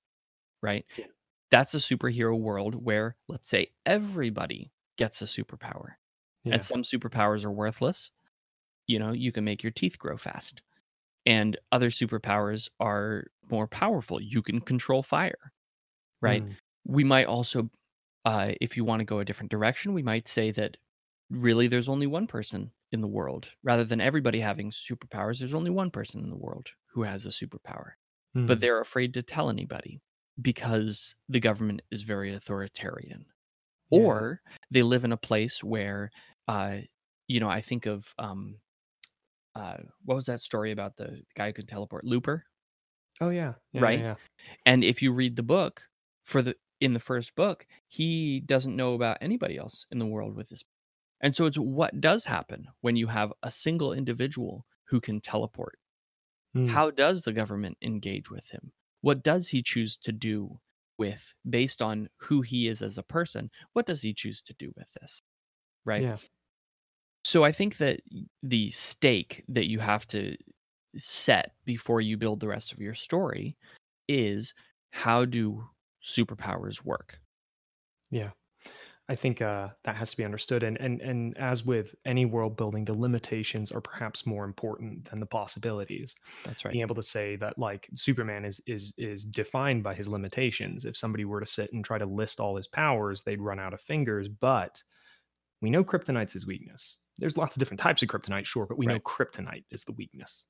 right? 0.62 0.86
Yeah. 0.96 1.06
That's 1.50 1.74
a 1.74 1.80
superhero 1.80 2.40
world 2.40 2.86
where, 2.86 3.18
let's 3.28 3.50
say, 3.50 3.72
everybody 3.88 4.72
gets 4.98 5.24
a 5.24 5.26
superpower. 5.26 5.94
Yeah. 6.44 6.54
And 6.54 6.64
some 6.64 6.84
superpowers 6.84 7.44
are 7.44 7.52
worthless. 7.52 8.12
You 8.86 9.00
know, 9.00 9.12
you 9.12 9.32
can 9.32 9.44
make 9.44 9.64
your 9.64 9.72
teeth 9.72 9.98
grow 9.98 10.16
fast. 10.16 10.62
And 11.26 11.58
other 11.72 11.90
superpowers 11.90 12.70
are 12.80 13.26
more 13.50 13.68
powerful. 13.68 14.22
You 14.22 14.44
can 14.44 14.62
control 14.62 15.02
fire, 15.02 15.52
right? 16.22 16.46
Mm. 16.46 16.56
We 16.86 17.04
might 17.04 17.28
also 17.28 17.70
uh, 18.26 18.54
if 18.62 18.76
you 18.78 18.84
want 18.84 19.00
to 19.00 19.06
go 19.06 19.20
a 19.20 19.26
different 19.26 19.52
direction 19.52 19.94
we 19.94 20.04
might 20.04 20.28
say 20.28 20.52
that 20.52 20.78
really 21.30 21.68
there's 21.68 21.90
only 21.90 22.08
one 22.08 22.28
person 22.28 22.72
in 22.92 23.02
the 23.02 23.08
world 23.08 23.50
rather 23.64 23.84
than 23.84 24.02
everybody 24.02 24.40
having 24.40 24.72
superpowers 24.72 25.40
there's 25.40 25.54
only 25.54 25.70
one 25.72 25.92
person 25.92 26.24
in 26.24 26.30
the 26.30 26.38
world 26.38 26.70
who 26.94 27.04
has 27.04 27.26
a 27.26 27.30
superpower 27.30 27.92
but 28.48 28.60
Mm. 28.60 28.62
they're 28.62 28.82
afraid 28.82 29.14
to 29.14 29.24
tell 29.24 29.50
anybody 29.50 30.02
because 30.42 31.16
the 31.30 31.40
government 31.40 31.82
is 31.92 32.04
very 32.04 32.34
authoritarian 32.34 33.26
Yeah. 33.92 34.00
or 34.00 34.42
they 34.72 34.84
live 34.84 35.04
in 35.06 35.12
a 35.12 35.18
place 35.18 35.64
where 35.64 36.12
uh, 36.48 36.80
you 37.28 37.40
know 37.40 37.50
i 37.50 37.62
think 37.62 37.86
of 37.86 38.14
um, 38.20 38.60
uh, 39.56 39.78
what 40.06 40.16
was 40.16 40.26
that 40.28 40.40
story 40.42 40.72
about 40.72 40.96
the 40.98 41.22
guy 41.36 41.48
who 41.48 41.54
could 41.54 41.68
teleport 41.68 42.06
looper 42.06 42.46
Oh 43.22 43.30
yeah. 43.30 43.56
yeah 43.74 43.82
right? 43.82 44.00
Yeah. 44.00 44.16
And 44.66 44.84
if 44.84 45.02
you 45.02 45.12
read 45.14 45.36
the 45.36 45.44
book 45.44 45.84
for 46.26 46.42
the 46.42 46.56
in 46.82 46.94
the 46.94 47.00
first 47.00 47.36
book, 47.36 47.66
he 47.88 48.42
doesn't 48.42 48.76
know 48.76 48.94
about 48.94 49.18
anybody 49.22 49.58
else 49.58 49.86
in 49.92 50.00
the 50.00 50.06
world 50.06 50.36
with 50.36 50.50
this. 50.50 50.64
And 51.22 51.36
so 51.36 51.46
it's 51.46 51.58
what 51.58 52.00
does 52.00 52.26
happen 52.26 52.68
when 52.82 52.96
you 52.96 53.08
have 53.08 53.34
a 53.44 53.52
single 53.52 53.94
individual 53.94 54.66
who 54.86 55.02
can 55.02 55.20
teleport. 55.20 55.78
Mm. 56.56 56.70
How 56.70 56.90
does 56.92 57.22
the 57.24 57.34
government 57.34 57.78
engage 57.82 58.32
with 58.32 58.50
him? 58.50 58.72
What 59.02 59.24
does 59.24 59.48
he 59.50 59.62
choose 59.62 59.98
to 59.98 60.12
do 60.12 60.60
with 60.98 61.36
based 61.50 61.82
on 61.82 62.10
who 62.18 62.42
he 62.42 62.68
is 62.68 62.82
as 62.82 62.98
a 62.98 63.04
person? 63.04 63.50
What 63.74 63.86
does 63.86 64.02
he 64.02 64.14
choose 64.14 64.42
to 64.44 64.54
do 64.58 64.72
with 64.76 64.92
this? 65.00 65.22
Right? 65.86 66.04
Yeah. 66.04 66.18
So 67.24 67.44
I 67.44 67.52
think 67.52 67.78
that 67.78 68.00
the 68.42 68.70
stake 68.72 69.44
that 69.50 69.70
you 69.70 69.80
have 69.80 70.08
to 70.08 70.36
set 70.98 71.52
before 71.66 72.02
you 72.02 72.18
build 72.18 72.40
the 72.40 72.48
rest 72.48 72.72
of 72.72 72.80
your 72.80 72.96
story 72.96 73.56
is 74.08 74.54
how 74.92 75.26
do 75.26 75.64
superpowers 76.04 76.84
work? 76.84 77.20
Yeah. 78.12 78.32
I 79.10 79.16
think 79.16 79.42
uh, 79.42 79.70
that 79.86 79.96
has 79.98 80.12
to 80.12 80.18
be 80.18 80.26
understood, 80.26 80.64
and 80.64 80.78
and 80.80 81.02
and 81.02 81.38
as 81.38 81.66
with 81.66 81.96
any 82.06 82.26
world 82.26 82.58
building, 82.58 82.86
the 82.86 82.94
limitations 82.94 83.72
are 83.72 83.82
perhaps 83.82 84.26
more 84.26 84.46
important 84.46 85.10
than 85.10 85.20
the 85.20 85.26
possibilities. 85.26 86.16
That's 86.44 86.66
right. 86.66 86.74
Being 86.74 86.84
able 86.84 86.96
to 86.96 87.04
say 87.04 87.36
that 87.38 87.58
like 87.60 87.90
Superman 87.96 88.46
is 88.46 88.62
is 88.68 88.94
is 88.98 89.26
defined 89.26 89.84
by 89.84 89.96
his 89.96 90.08
limitations. 90.08 90.86
If 90.86 90.98
somebody 90.98 91.26
were 91.26 91.40
to 91.40 91.46
sit 91.48 91.74
and 91.74 91.86
try 91.86 91.98
to 92.00 92.06
list 92.06 92.40
all 92.40 92.56
his 92.58 92.68
powers, 92.68 93.24
they'd 93.24 93.42
run 93.42 93.60
out 93.60 93.74
of 93.74 93.82
fingers. 93.82 94.28
But 94.30 94.84
we 95.62 95.70
know 95.70 95.84
kryptonite's 95.84 96.34
his 96.34 96.48
weakness. 96.48 97.00
There's 97.18 97.38
lots 97.38 97.56
of 97.56 97.60
different 97.60 97.82
types 97.82 98.04
of 98.04 98.10
kryptonite, 98.10 98.46
sure, 98.46 98.68
but 98.68 98.78
we 98.80 98.88
know 98.88 99.00
kryptonite 99.00 99.66
is 99.72 99.86
the 99.86 99.94
weakness. 99.94 100.46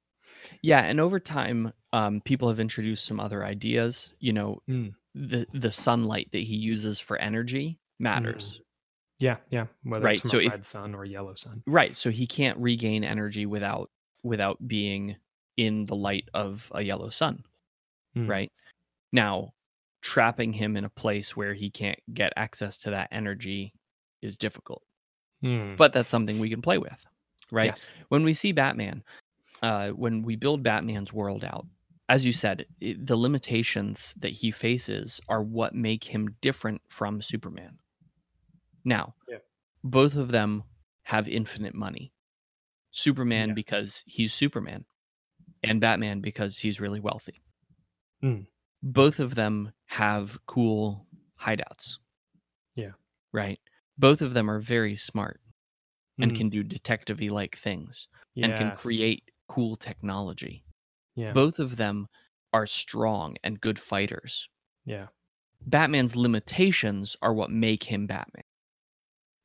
Yeah, 0.62 0.82
and 0.82 1.00
over 1.00 1.20
time, 1.20 1.74
um, 1.94 2.22
people 2.22 2.50
have 2.50 2.60
introduced 2.60 3.06
some 3.06 3.20
other 3.20 3.44
ideas. 3.46 4.14
You 4.20 4.34
know, 4.34 4.62
Mm. 4.70 4.94
The 5.16 5.46
the 5.54 5.72
sunlight 5.72 6.30
that 6.32 6.44
he 6.44 6.56
uses 6.56 7.00
for 7.00 7.18
energy 7.18 7.80
matters, 8.00 8.62
Yeah, 9.20 9.38
yeah. 9.50 9.66
Whether 9.84 10.06
right? 10.06 10.20
it's 10.20 10.30
So 10.32 10.38
a 10.38 10.42
if 10.44 10.52
red 10.52 10.68
sun 10.68 10.96
or 10.96 11.04
yellow 11.06 11.34
sun. 11.36 11.64
right, 11.68 11.96
so 11.96 12.10
he 12.10 12.26
can't 12.28 12.58
regain 12.58 13.04
energy 13.04 13.46
without 13.46 13.90
without 14.24 14.66
being 14.68 15.16
in 15.58 15.86
the 15.88 15.96
light 15.96 16.26
of 16.34 16.72
a 16.74 16.82
yellow 16.82 17.10
sun, 17.10 17.44
Mm. 18.16 18.28
right? 18.30 18.52
Now, 19.12 19.54
trapping 20.02 20.54
him 20.54 20.78
in 20.78 20.86
a 20.86 20.90
place 20.90 21.36
where 21.36 21.54
he 21.54 21.70
can't 21.70 22.00
get 22.14 22.32
access 22.38 22.78
to 22.80 22.92
that 22.92 23.10
energy 23.12 23.74
is 24.22 24.38
difficult. 24.38 24.84
Mm. 25.44 25.78
but 25.78 25.94
that's 25.94 26.10
something 26.10 26.38
we 26.38 26.50
can 26.50 26.62
play 26.62 26.78
with 26.78 27.06
right 27.50 27.68
Yes. 27.68 27.86
when 28.10 28.24
we 28.26 28.34
see 28.34 28.52
batman 28.52 29.02
uh, 29.62 29.92
when 29.92 30.22
we 30.22 30.36
build 30.36 30.64
batman's 30.64 31.14
world 31.14 31.46
out 31.46 31.66
as 32.10 32.26
you 32.26 32.34
said 32.34 32.66
it, 32.82 33.06
the 33.08 33.16
limitations 33.18 34.14
that 34.20 34.32
he 34.32 34.52
faces 34.52 35.22
are 35.30 35.44
what 35.44 35.76
make 35.76 36.04
him 36.06 36.36
different 36.42 36.82
from 36.90 37.22
superman 37.22 37.80
now 38.84 39.16
Yeah. 39.28 39.40
both 39.84 40.16
of 40.16 40.32
them 40.32 40.64
have 41.04 41.28
infinite 41.28 41.76
money 41.76 42.14
superman 42.92 43.50
Yeah. 43.50 43.54
because 43.54 44.04
he's 44.08 44.34
superman 44.34 44.86
and 45.64 45.82
batman 45.82 46.22
because 46.22 46.60
he's 46.60 46.82
really 46.82 47.00
wealthy 47.02 47.42
Mm. 48.24 48.48
both 48.84 49.20
of 49.20 49.36
them 49.36 49.72
have 49.88 50.38
cool 50.46 51.08
hideouts 51.40 51.98
Yeah. 52.76 52.94
right 53.34 53.60
both 53.98 54.22
of 54.22 54.34
them 54.34 54.50
are 54.50 54.60
very 54.60 54.96
smart 54.96 55.42
and 56.22 56.32
Mm. 56.32 56.38
can 56.38 56.50
do 56.50 56.64
detective 56.64 57.22
like 57.22 57.58
things 57.58 58.08
and 58.42 58.56
can 58.56 58.72
create 58.72 59.32
cool 59.48 59.76
technology. 59.76 60.64
Yeah. 61.16 61.34
Both 61.34 61.60
of 61.60 61.76
them 61.78 62.08
are 62.54 62.66
strong 62.66 63.36
and 63.44 63.60
good 63.62 63.80
fighters. 63.80 64.48
yeah. 64.86 65.08
Batman's 65.62 66.16
limitations 66.16 67.18
are 67.22 67.34
what 67.34 67.52
make 67.52 67.84
him 67.84 68.08
Batman, 68.08 68.46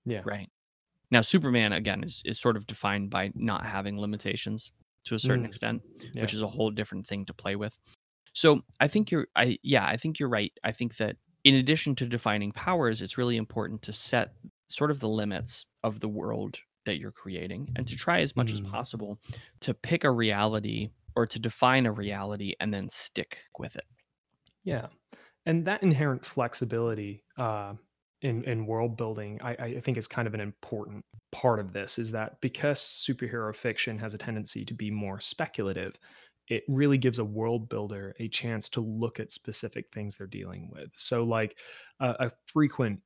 Yeah. 0.05 0.23
right? 0.25 0.49
Now 1.11 1.23
Superman 1.23 1.73
again 1.73 2.05
is 2.05 2.23
is 2.25 2.41
sort 2.41 2.57
of 2.57 2.67
defined 2.69 3.11
by 3.11 3.33
not 3.35 3.67
having 3.67 3.99
limitations 4.01 4.71
to 5.07 5.17
a 5.17 5.19
certain 5.19 5.43
Mm. 5.45 5.49
extent, 5.49 5.83
Yeah. 6.15 6.23
which 6.23 6.33
is 6.33 6.41
a 6.41 6.47
whole 6.47 6.71
different 6.71 7.07
thing 7.07 7.25
to 7.27 7.35
play 7.35 7.57
with. 7.57 7.79
So, 8.33 8.63
I 8.81 8.87
think 8.89 9.11
you're 9.11 9.27
I 9.35 9.59
yeah, 9.63 9.87
I 9.87 9.97
think 9.97 10.19
you're 10.21 10.29
right. 10.29 10.53
I 10.63 10.71
think 10.73 10.97
that 10.99 11.17
in 11.43 11.57
addition 11.57 11.95
to 11.97 12.07
defining 12.07 12.53
powers, 12.53 13.03
it's 13.03 13.19
really 13.19 13.37
important 13.37 13.83
to 13.83 13.93
set 13.93 14.35
sort 14.69 14.91
of 14.93 15.01
the 15.01 15.09
limits 15.09 15.67
of 15.83 15.99
the 16.01 16.09
world 16.09 16.61
that 16.87 16.99
you're 16.99 17.13
creating 17.13 17.73
and 17.77 17.87
to 17.89 17.97
try 17.97 18.21
as 18.21 18.37
much 18.37 18.53
as 18.53 18.61
Mm. 18.63 18.71
possible 18.71 19.21
to 19.61 19.75
pick 19.75 20.05
a 20.05 20.11
reality 20.13 20.91
or 21.17 21.27
to 21.27 21.39
define 21.39 21.87
a 21.87 21.93
reality 21.93 22.55
and 22.61 22.73
then 22.73 22.89
stick 22.89 23.39
with 23.59 23.77
it. 23.77 23.85
Yeah, 24.65 24.87
and 25.47 25.65
that 25.67 25.83
inherent 25.83 26.25
flexibility 26.25 27.25
uh, 27.37 27.75
in 28.23 28.43
in 28.45 28.67
world 28.67 28.97
building, 28.97 29.39
I, 29.43 29.51
I 29.53 29.81
think, 29.81 29.99
is 29.99 30.09
kind 30.09 30.27
of 30.27 30.35
an 30.35 30.41
important 30.41 31.05
part 31.33 31.61
of 31.61 31.73
this. 31.73 31.99
Is 31.99 32.11
that 32.13 32.41
because 32.41 32.81
superhero 32.81 33.55
fiction 33.55 33.99
has 33.99 34.15
a 34.15 34.19
tendency 34.19 34.65
to 34.65 34.75
be 34.75 34.91
more 34.91 35.21
speculative, 35.21 35.95
it 36.49 36.65
really 36.69 36.99
gives 36.99 37.19
a 37.19 37.25
world 37.25 37.69
builder 37.69 38.15
a 38.19 38.29
chance 38.29 38.69
to 38.71 38.81
look 38.81 39.21
at 39.21 39.31
specific 39.31 39.87
things 39.93 40.17
they're 40.17 40.27
dealing 40.27 40.71
with. 40.73 40.91
So, 40.97 41.25
like 41.25 41.59
a, 42.01 42.27
a 42.27 42.33
frequent 42.47 43.01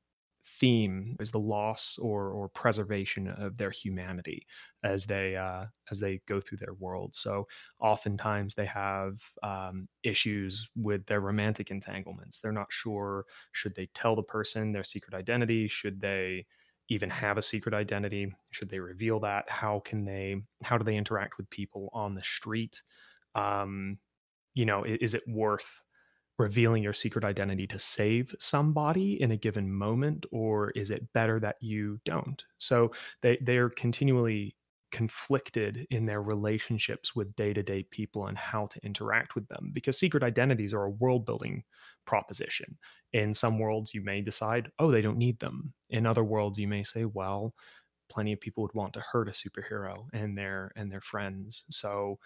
theme 0.60 1.16
is 1.20 1.30
the 1.30 1.38
loss 1.38 1.98
or 1.98 2.30
or 2.30 2.48
preservation 2.48 3.28
of 3.28 3.56
their 3.56 3.70
humanity 3.70 4.46
as 4.82 5.06
they 5.06 5.36
uh, 5.36 5.64
as 5.90 6.00
they 6.00 6.20
go 6.26 6.40
through 6.40 6.58
their 6.58 6.74
world. 6.74 7.14
So 7.14 7.46
oftentimes 7.80 8.54
they 8.54 8.66
have 8.66 9.18
um, 9.42 9.88
issues 10.02 10.68
with 10.76 11.06
their 11.06 11.20
romantic 11.20 11.70
entanglements. 11.70 12.40
They're 12.40 12.52
not 12.52 12.72
sure 12.72 13.24
should 13.52 13.74
they 13.74 13.88
tell 13.94 14.16
the 14.16 14.22
person 14.22 14.72
their 14.72 14.84
secret 14.84 15.14
identity, 15.14 15.68
should 15.68 16.00
they 16.00 16.46
even 16.88 17.10
have 17.10 17.36
a 17.36 17.42
secret 17.42 17.74
identity, 17.74 18.32
should 18.50 18.70
they 18.70 18.80
reveal 18.80 19.20
that, 19.20 19.44
how 19.48 19.80
can 19.84 20.04
they 20.04 20.36
how 20.64 20.78
do 20.78 20.84
they 20.84 20.96
interact 20.96 21.36
with 21.36 21.50
people 21.50 21.90
on 21.92 22.14
the 22.14 22.22
street. 22.22 22.82
Um, 23.34 23.98
you 24.54 24.64
know, 24.66 24.84
is, 24.84 24.98
is 25.00 25.14
it 25.14 25.22
worth 25.28 25.82
revealing 26.38 26.82
your 26.82 26.92
secret 26.92 27.24
identity 27.24 27.66
to 27.66 27.78
save 27.78 28.34
somebody 28.38 29.20
in 29.20 29.32
a 29.32 29.36
given 29.36 29.72
moment 29.72 30.26
or 30.30 30.70
is 30.70 30.90
it 30.90 31.12
better 31.12 31.40
that 31.40 31.56
you 31.60 31.98
don't? 32.04 32.42
So 32.58 32.92
they 33.22 33.38
they're 33.42 33.70
continually 33.70 34.56
conflicted 34.90 35.86
in 35.90 36.06
their 36.06 36.22
relationships 36.22 37.14
with 37.14 37.34
day-to-day 37.36 37.82
people 37.90 38.26
and 38.26 38.38
how 38.38 38.64
to 38.66 38.80
interact 38.82 39.34
with 39.34 39.46
them 39.48 39.70
because 39.74 39.98
secret 39.98 40.22
identities 40.22 40.72
are 40.72 40.84
a 40.84 40.90
world 40.90 41.26
building 41.26 41.62
proposition. 42.06 42.78
In 43.12 43.34
some 43.34 43.58
worlds 43.58 43.92
you 43.92 44.02
may 44.02 44.22
decide 44.22 44.70
oh 44.78 44.90
they 44.90 45.02
don't 45.02 45.18
need 45.18 45.38
them. 45.40 45.74
In 45.90 46.06
other 46.06 46.24
worlds 46.24 46.58
you 46.58 46.68
may 46.68 46.82
say 46.84 47.04
well 47.04 47.54
plenty 48.10 48.32
of 48.32 48.40
people 48.40 48.62
would 48.62 48.74
want 48.74 48.92
to 48.94 49.00
hurt 49.12 49.28
a 49.28 49.32
superhero 49.32 50.06
and 50.12 50.36
their 50.36 50.72
and 50.76 50.90
their 50.90 51.00
friends. 51.00 51.64
So 51.70 52.18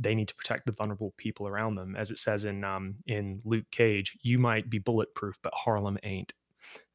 they 0.00 0.14
need 0.14 0.28
to 0.28 0.34
protect 0.34 0.66
the 0.66 0.72
vulnerable 0.72 1.14
people 1.16 1.46
around 1.46 1.74
them. 1.74 1.94
As 1.94 2.10
it 2.10 2.18
says 2.18 2.44
in 2.44 2.64
um, 2.64 2.96
in 3.06 3.40
Luke 3.44 3.70
Cage, 3.70 4.18
you 4.22 4.38
might 4.38 4.70
be 4.70 4.78
bulletproof, 4.78 5.38
but 5.42 5.54
Harlem 5.54 5.98
ain't. 6.02 6.32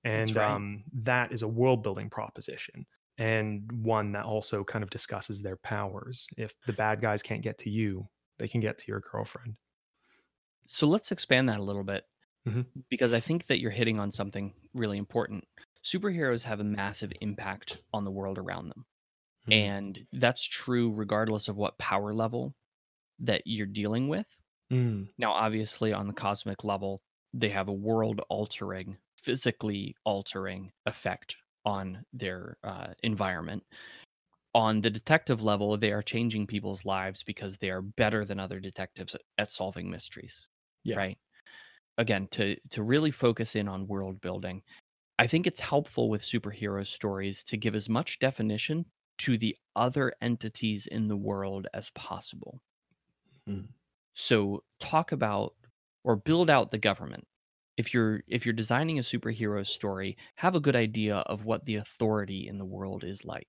And 0.04 0.36
right. 0.36 0.52
um, 0.52 0.84
that 0.94 1.32
is 1.32 1.42
a 1.42 1.48
world 1.48 1.82
building 1.82 2.10
proposition 2.10 2.86
and 3.18 3.72
one 3.72 4.12
that 4.12 4.26
also 4.26 4.64
kind 4.64 4.84
of 4.84 4.90
discusses 4.90 5.42
their 5.42 5.56
powers. 5.56 6.28
If 6.38 6.54
the 6.66 6.74
bad 6.74 7.02
guys 7.02 7.24
can't 7.24 7.42
get 7.42 7.58
to 7.60 7.70
you, 7.70 8.08
they 8.38 8.48
can 8.48 8.60
get 8.60 8.78
to 8.80 8.86
your 8.88 9.00
girlfriend. 9.00 9.56
So 10.68 10.88
let's 10.88 11.12
expand 11.12 11.50
that 11.50 11.60
a 11.60 11.64
little 11.64 11.84
bit 11.84 12.04
mm-hmm. 12.48 12.62
because 12.90 13.14
I 13.14 13.20
think 13.20 13.48
that 13.48 13.60
you're 13.60 13.72
hitting 13.72 14.00
on 14.00 14.12
something 14.12 14.54
really 14.74 14.98
important. 14.98 15.46
Superheroes 15.84 16.44
have 16.44 16.60
a 16.60 16.66
massive 16.66 17.14
impact 17.22 17.78
on 17.94 18.04
the 18.04 18.12
world 18.12 18.38
around 18.38 18.70
them. 18.70 18.86
Mm-hmm. 19.48 19.54
And 19.54 20.00
that's 20.14 20.46
true 20.46 20.92
regardless 20.92 21.48
of 21.48 21.56
what 21.56 21.78
power 21.78 22.14
level 22.14 22.56
that 23.20 23.44
you're 23.46 23.68
dealing 23.68 24.08
with. 24.08 24.28
Mm. 24.72 25.10
Now, 25.18 25.32
obviously, 25.34 25.94
on 25.94 26.08
the 26.08 26.14
cosmic 26.14 26.64
level, 26.64 27.02
they 27.34 27.50
have 27.50 27.68
a 27.68 27.74
world 27.74 28.22
altering, 28.30 28.98
physically 29.18 29.96
altering 30.06 30.72
effect 30.86 31.38
on 31.66 32.06
their 32.14 32.58
uh, 32.64 32.94
environment. 33.04 33.64
On 34.54 34.82
the 34.82 34.90
detective 34.90 35.42
level, 35.42 35.78
they 35.78 35.92
are 35.92 36.02
changing 36.02 36.48
people's 36.48 36.86
lives 36.86 37.24
because 37.24 37.58
they 37.58 37.70
are 37.70 37.82
better 37.82 38.26
than 38.26 38.40
other 38.40 38.60
detectives 38.60 39.16
at 39.38 39.52
solving 39.52 39.90
mysteries. 39.92 40.48
Yeah. 40.84 40.98
Right. 40.98 41.18
Again, 41.98 42.28
to 42.30 42.58
to 42.72 42.84
really 42.84 43.12
focus 43.12 43.56
in 43.56 43.68
on 43.68 43.88
world 43.88 44.22
building, 44.22 44.64
I 45.20 45.28
think 45.28 45.48
it's 45.48 45.60
helpful 45.60 46.10
with 46.10 46.22
superhero 46.22 46.88
stories 46.88 47.44
to 47.46 47.58
give 47.58 47.76
as 47.76 47.90
much 47.90 48.20
definition 48.20 48.86
to 49.20 49.38
the 49.38 49.58
other 49.76 50.14
entities 50.22 50.88
in 50.88 51.08
the 51.08 51.18
world 51.18 51.68
as 51.74 51.92
possible. 51.92 52.62
Mm. 53.48 53.74
So 54.16 54.64
talk 54.80 55.12
about 55.12 55.54
or 56.04 56.16
build 56.16 56.50
out 56.50 56.72
the 56.72 56.78
government. 56.80 57.28
If 57.78 57.94
you're 57.94 58.24
if 58.28 58.46
you're 58.46 58.54
designing 58.54 58.98
a 59.00 59.02
superhero 59.04 59.66
story, 59.68 60.18
have 60.36 60.56
a 60.56 60.60
good 60.62 60.76
idea 60.76 61.18
of 61.18 61.46
what 61.46 61.66
the 61.66 61.76
authority 61.76 62.48
in 62.48 62.58
the 62.58 62.66
world 62.66 63.04
is 63.04 63.26
like. 63.26 63.48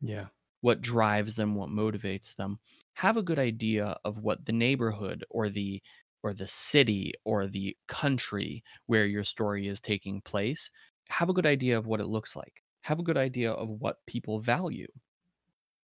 Yeah. 0.00 0.28
What 0.60 0.80
drives 0.82 1.34
them, 1.34 1.56
what 1.56 1.68
motivates 1.68 2.34
them. 2.36 2.60
Have 2.94 3.16
a 3.16 3.22
good 3.24 3.38
idea 3.40 3.98
of 4.04 4.18
what 4.18 4.44
the 4.46 4.52
neighborhood 4.52 5.24
or 5.30 5.48
the 5.48 5.82
or 6.22 6.32
the 6.32 6.46
city 6.46 7.12
or 7.24 7.46
the 7.48 7.76
country 7.88 8.62
where 8.86 9.06
your 9.06 9.24
story 9.24 9.66
is 9.66 9.80
taking 9.80 10.20
place. 10.20 10.70
Have 11.08 11.28
a 11.28 11.32
good 11.32 11.46
idea 11.46 11.76
of 11.78 11.86
what 11.86 12.00
it 12.00 12.06
looks 12.06 12.34
like. 12.36 12.62
Have 12.82 13.00
a 13.00 13.04
good 13.04 13.16
idea 13.16 13.50
of 13.52 13.68
what 13.68 14.04
people 14.06 14.38
value. 14.40 14.88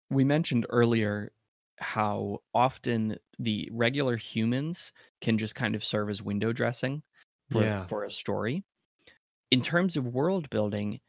We 0.09 0.23
mentioned 0.23 0.65
earlier 0.69 1.31
how 1.83 2.39
often 2.55 3.17
the 3.37 3.69
regular 3.71 4.15
humans 4.15 4.93
can 5.21 5.37
just 5.37 5.53
kind 5.53 5.75
of 5.75 5.83
serve 5.83 6.09
as 6.09 6.21
window 6.21 6.53
dressing 6.53 7.03
for, 7.51 7.61
yeah. 7.61 7.85
for 7.87 8.05
a 8.05 8.09
story. 8.09 8.63
In 9.51 9.61
terms 9.61 9.95
of 9.95 10.07
world 10.07 10.49
building, 10.49 10.99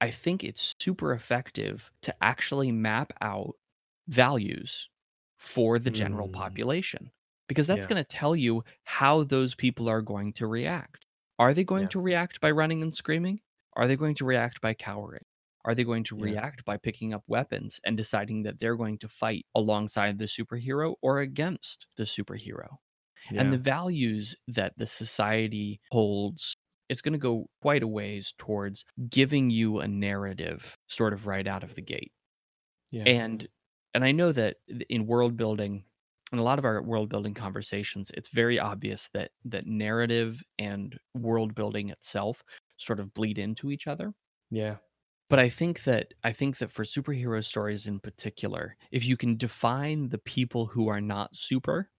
I 0.00 0.10
think 0.10 0.42
it's 0.42 0.74
super 0.80 1.12
effective 1.12 1.90
to 2.02 2.14
actually 2.20 2.72
map 2.72 3.12
out 3.20 3.54
values 4.08 4.88
for 5.38 5.78
the 5.78 5.90
general 5.90 6.28
mm. 6.28 6.32
population 6.32 7.10
because 7.48 7.66
that's 7.66 7.84
yeah. 7.84 7.90
going 7.90 8.02
to 8.02 8.08
tell 8.08 8.34
you 8.34 8.64
how 8.84 9.24
those 9.24 9.54
people 9.54 9.88
are 9.88 10.02
going 10.02 10.32
to 10.34 10.46
react. 10.46 11.06
Are 11.38 11.52
they 11.52 11.64
going 11.64 11.84
yeah. 11.84 11.88
to 11.90 12.00
react 12.00 12.40
by 12.40 12.50
running 12.50 12.82
and 12.82 12.94
screaming? 12.94 13.40
Are 13.76 13.86
they 13.86 13.96
going 13.96 14.14
to 14.16 14.24
react 14.24 14.60
by 14.60 14.74
cowering? 14.74 15.24
Are 15.64 15.74
they 15.74 15.84
going 15.84 16.04
to 16.04 16.16
yeah. 16.16 16.24
react 16.24 16.64
by 16.64 16.76
picking 16.76 17.14
up 17.14 17.22
weapons 17.26 17.80
and 17.84 17.96
deciding 17.96 18.42
that 18.42 18.58
they're 18.58 18.76
going 18.76 18.98
to 18.98 19.08
fight 19.08 19.46
alongside 19.54 20.18
the 20.18 20.26
superhero 20.26 20.94
or 21.02 21.20
against 21.20 21.86
the 21.96 22.04
superhero? 22.04 22.76
Yeah. 23.30 23.40
And 23.40 23.52
the 23.52 23.58
values 23.58 24.36
that 24.48 24.74
the 24.76 24.86
society 24.86 25.80
holds, 25.90 26.54
it's 26.90 27.00
going 27.00 27.14
to 27.14 27.18
go 27.18 27.46
quite 27.62 27.82
a 27.82 27.88
ways 27.88 28.34
towards 28.36 28.84
giving 29.08 29.48
you 29.48 29.80
a 29.80 29.88
narrative 29.88 30.76
sort 30.88 31.14
of 31.14 31.26
right 31.26 31.46
out 31.46 31.62
of 31.62 31.74
the 31.74 31.82
gate. 31.82 32.12
Yeah. 32.90 33.04
And 33.04 33.48
and 33.94 34.04
I 34.04 34.12
know 34.12 34.32
that 34.32 34.56
in 34.90 35.06
world 35.06 35.36
building, 35.36 35.84
in 36.32 36.38
a 36.38 36.42
lot 36.42 36.58
of 36.58 36.64
our 36.64 36.82
world 36.82 37.08
building 37.08 37.32
conversations, 37.32 38.10
it's 38.12 38.28
very 38.28 38.58
obvious 38.58 39.08
that 39.14 39.30
that 39.46 39.66
narrative 39.66 40.42
and 40.58 40.98
world 41.14 41.54
building 41.54 41.90
itself 41.90 42.42
sort 42.76 43.00
of 43.00 43.14
bleed 43.14 43.38
into 43.38 43.70
each 43.70 43.86
other. 43.86 44.12
Yeah 44.50 44.76
but 45.34 45.42
I 45.42 45.48
think 45.48 45.82
that 45.82 46.14
I 46.22 46.30
think 46.30 46.58
that 46.58 46.70
for 46.70 46.84
superhero 46.84 47.42
stories 47.42 47.88
in 47.88 47.98
particular, 47.98 48.76
if 48.92 49.04
you 49.04 49.16
can 49.16 49.36
define 49.36 50.08
the 50.08 50.18
people 50.18 50.64
who 50.64 50.86
are 50.86 51.00
not 51.00 51.34
super, 51.34 51.90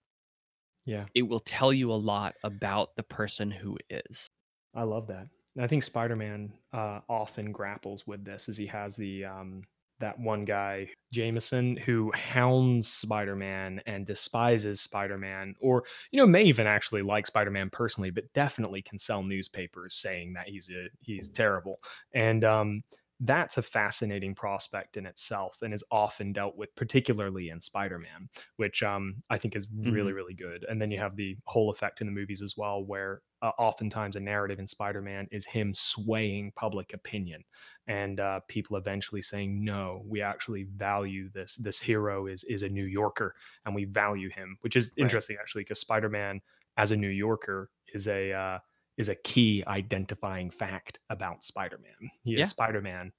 yeah, 0.86 1.04
it 1.14 1.20
will 1.20 1.40
tell 1.40 1.70
you 1.70 1.92
a 1.92 2.00
lot 2.12 2.34
about 2.44 2.96
the 2.96 3.02
person 3.02 3.50
who 3.50 3.76
is. 3.90 4.26
I 4.74 4.84
love 4.84 5.06
that. 5.08 5.26
I 5.60 5.66
think 5.66 5.82
Spider-Man 5.82 6.50
uh, 6.72 7.00
often 7.10 7.52
grapples 7.52 8.06
with 8.06 8.24
this, 8.24 8.48
as 8.48 8.56
he 8.56 8.64
has 8.68 8.96
the 8.96 9.26
um, 9.26 9.64
that 10.00 10.18
one 10.18 10.46
guy 10.46 10.88
Jameson 11.12 11.76
who 11.76 12.10
hounds 12.12 12.88
Spider-Man 12.88 13.82
and 13.86 14.06
despises 14.06 14.80
Spider-Man, 14.80 15.54
or 15.60 15.84
you 16.10 16.18
know 16.18 16.26
may 16.26 16.44
even 16.44 16.66
actually 16.66 17.02
like 17.02 17.26
Spider-Man 17.26 17.68
personally, 17.68 18.08
but 18.10 18.32
definitely 18.32 18.80
can 18.80 18.98
sell 18.98 19.22
newspapers 19.22 19.94
saying 19.96 20.32
that 20.32 20.48
he's 20.48 20.70
a 20.70 20.88
he's 21.00 21.28
terrible. 21.28 21.80
And 22.14 22.42
um, 22.42 22.82
that's 23.20 23.56
a 23.56 23.62
fascinating 23.62 24.34
prospect 24.34 24.96
in 24.96 25.06
itself 25.06 25.56
and 25.62 25.72
is 25.72 25.84
often 25.90 26.32
dealt 26.32 26.56
with 26.56 26.74
particularly 26.74 27.48
in 27.48 27.60
spider-man 27.60 28.28
which 28.56 28.82
um, 28.82 29.14
i 29.30 29.38
think 29.38 29.56
is 29.56 29.68
really 29.74 30.10
mm-hmm. 30.10 30.16
really 30.16 30.34
good 30.34 30.64
and 30.68 30.80
then 30.80 30.90
you 30.90 30.98
have 30.98 31.16
the 31.16 31.36
whole 31.46 31.70
effect 31.70 32.00
in 32.00 32.06
the 32.06 32.12
movies 32.12 32.42
as 32.42 32.56
well 32.56 32.84
where 32.84 33.22
uh, 33.42 33.52
oftentimes 33.58 34.16
a 34.16 34.20
narrative 34.20 34.58
in 34.58 34.66
spider-man 34.66 35.26
is 35.30 35.46
him 35.46 35.74
swaying 35.74 36.52
public 36.56 36.92
opinion 36.92 37.42
and 37.86 38.20
uh, 38.20 38.40
people 38.48 38.76
eventually 38.76 39.22
saying 39.22 39.64
no 39.64 40.02
we 40.06 40.20
actually 40.20 40.64
value 40.76 41.30
this 41.32 41.56
this 41.56 41.78
hero 41.78 42.26
is 42.26 42.44
is 42.44 42.62
a 42.62 42.68
new 42.68 42.84
yorker 42.84 43.34
and 43.64 43.74
we 43.74 43.84
value 43.86 44.28
him 44.28 44.58
which 44.60 44.76
is 44.76 44.92
right. 44.96 45.02
interesting 45.02 45.36
actually 45.40 45.62
because 45.62 45.80
spider-man 45.80 46.40
as 46.76 46.90
a 46.92 46.96
new 46.96 47.08
yorker 47.08 47.70
is 47.94 48.08
a 48.08 48.32
uh, 48.32 48.58
is 48.96 49.08
a 49.08 49.14
key 49.14 49.62
identifying 49.66 50.50
fact 50.50 50.98
about 51.10 51.44
Spider-Man. 51.44 52.10
He 52.22 52.34
is 52.34 52.38
yeah. 52.40 52.44
Spider-Man, 52.46 53.12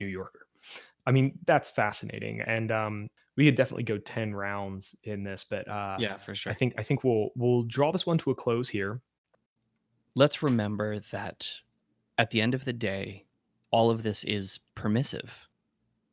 New 0.00 0.06
Yorker. 0.06 0.46
I 1.06 1.12
mean, 1.12 1.38
that's 1.46 1.70
fascinating, 1.70 2.40
and 2.40 2.72
um, 2.72 3.08
we 3.36 3.44
could 3.44 3.56
definitely 3.56 3.84
go 3.84 3.98
ten 3.98 4.34
rounds 4.34 4.94
in 5.04 5.22
this, 5.22 5.44
but 5.44 5.68
uh, 5.68 5.96
yeah, 5.98 6.16
for 6.16 6.34
sure. 6.34 6.50
I 6.50 6.54
think 6.54 6.74
I 6.78 6.82
think 6.82 7.04
we'll 7.04 7.30
we'll 7.36 7.64
draw 7.64 7.92
this 7.92 8.06
one 8.06 8.18
to 8.18 8.30
a 8.30 8.34
close 8.34 8.68
here. 8.68 9.00
Let's 10.14 10.42
remember 10.42 11.00
that 11.10 11.46
at 12.18 12.30
the 12.30 12.40
end 12.40 12.54
of 12.54 12.64
the 12.64 12.72
day, 12.72 13.24
all 13.70 13.90
of 13.90 14.02
this 14.02 14.24
is 14.24 14.60
permissive. 14.74 15.48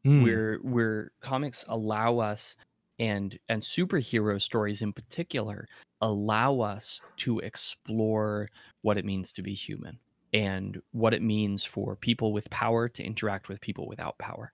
Mm. 0.06 0.24
Where 0.24 0.56
where 0.64 1.12
comics 1.22 1.64
allow 1.68 2.18
us 2.18 2.58
and 3.00 3.38
and 3.50 3.62
superhero 3.62 4.42
stories 4.42 4.82
in 4.82 4.92
particular 4.92 5.68
allow 6.02 6.60
us 6.60 7.02
to 7.18 7.40
explore 7.40 8.50
what 8.82 8.98
it 8.98 9.06
means 9.06 9.34
to 9.34 9.42
be 9.42 9.54
human 9.54 10.00
and 10.34 10.82
what 10.92 11.14
it 11.14 11.22
means 11.22 11.64
for 11.64 11.96
people 11.96 12.34
with 12.34 12.50
power 12.50 12.88
to 12.88 13.04
interact 13.04 13.50
with 13.50 13.62
people 13.62 13.88
without 13.88 14.18
power. 14.18 14.54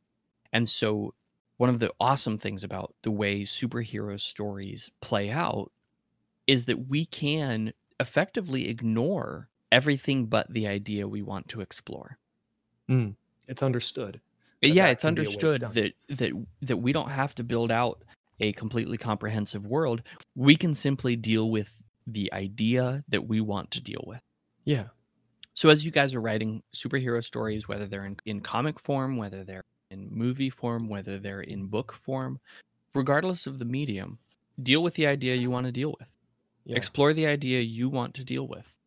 And 0.51 0.67
so, 0.67 1.13
one 1.57 1.69
of 1.69 1.79
the 1.79 1.91
awesome 1.99 2.37
things 2.37 2.63
about 2.63 2.93
the 3.01 3.11
way 3.11 3.41
superhero 3.41 4.19
stories 4.19 4.91
play 5.01 5.31
out 5.31 5.71
is 6.45 6.65
that 6.65 6.87
we 6.87 7.05
can 7.05 7.73
effectively 7.99 8.69
ignore 8.69 9.49
everything 9.71 10.27
but 10.27 10.51
the 10.53 10.67
idea 10.67 11.07
we 11.07 11.21
want 11.21 11.47
to 11.49 11.61
explore. 11.61 12.17
Mm, 12.89 13.15
it's 13.47 13.63
understood. 13.63 14.21
yeah, 14.61 14.87
it's 14.87 15.05
understood 15.05 15.61
that 15.61 15.93
that 16.09 16.31
that 16.61 16.77
we 16.77 16.93
don't 16.93 17.09
have 17.09 17.35
to 17.35 17.43
build 17.43 17.71
out 17.71 18.03
a 18.39 18.53
completely 18.53 18.97
comprehensive 18.97 19.65
world. 19.65 20.03
We 20.35 20.55
can 20.55 20.73
simply 20.73 21.15
deal 21.15 21.49
with 21.49 21.71
the 22.05 22.31
idea 22.33 23.03
that 23.09 23.27
we 23.27 23.41
want 23.41 23.71
to 23.71 23.81
deal 23.81 24.03
with. 24.05 24.21
Yeah. 24.63 24.85
So 25.53 25.69
as 25.69 25.83
you 25.83 25.91
guys 25.91 26.13
are 26.13 26.21
writing 26.21 26.61
superhero 26.73 27.23
stories, 27.23 27.67
whether 27.67 27.87
they're 27.87 28.05
in, 28.05 28.17
in 28.25 28.41
comic 28.41 28.79
form, 28.79 29.17
whether 29.17 29.43
they're 29.43 29.63
in 29.89 30.07
movie 30.11 30.49
form, 30.49 30.87
whether 30.87 31.19
they're 31.19 31.41
in 31.41 31.67
book 31.67 31.93
form, 31.93 32.39
regardless 32.93 33.47
of 33.47 33.59
the 33.59 33.65
medium, 33.65 34.19
deal 34.61 34.83
with 34.83 34.95
the 34.95 35.07
idea 35.07 35.35
you 35.35 35.49
want 35.49 35.65
to 35.65 35.71
deal 35.71 35.95
with. 35.99 36.09
Yeah. 36.65 36.75
Explore 36.75 37.13
the 37.13 37.27
idea 37.27 37.61
you 37.61 37.89
want 37.89 38.13
to 38.15 38.23
deal 38.23 38.47
with. 38.47 38.77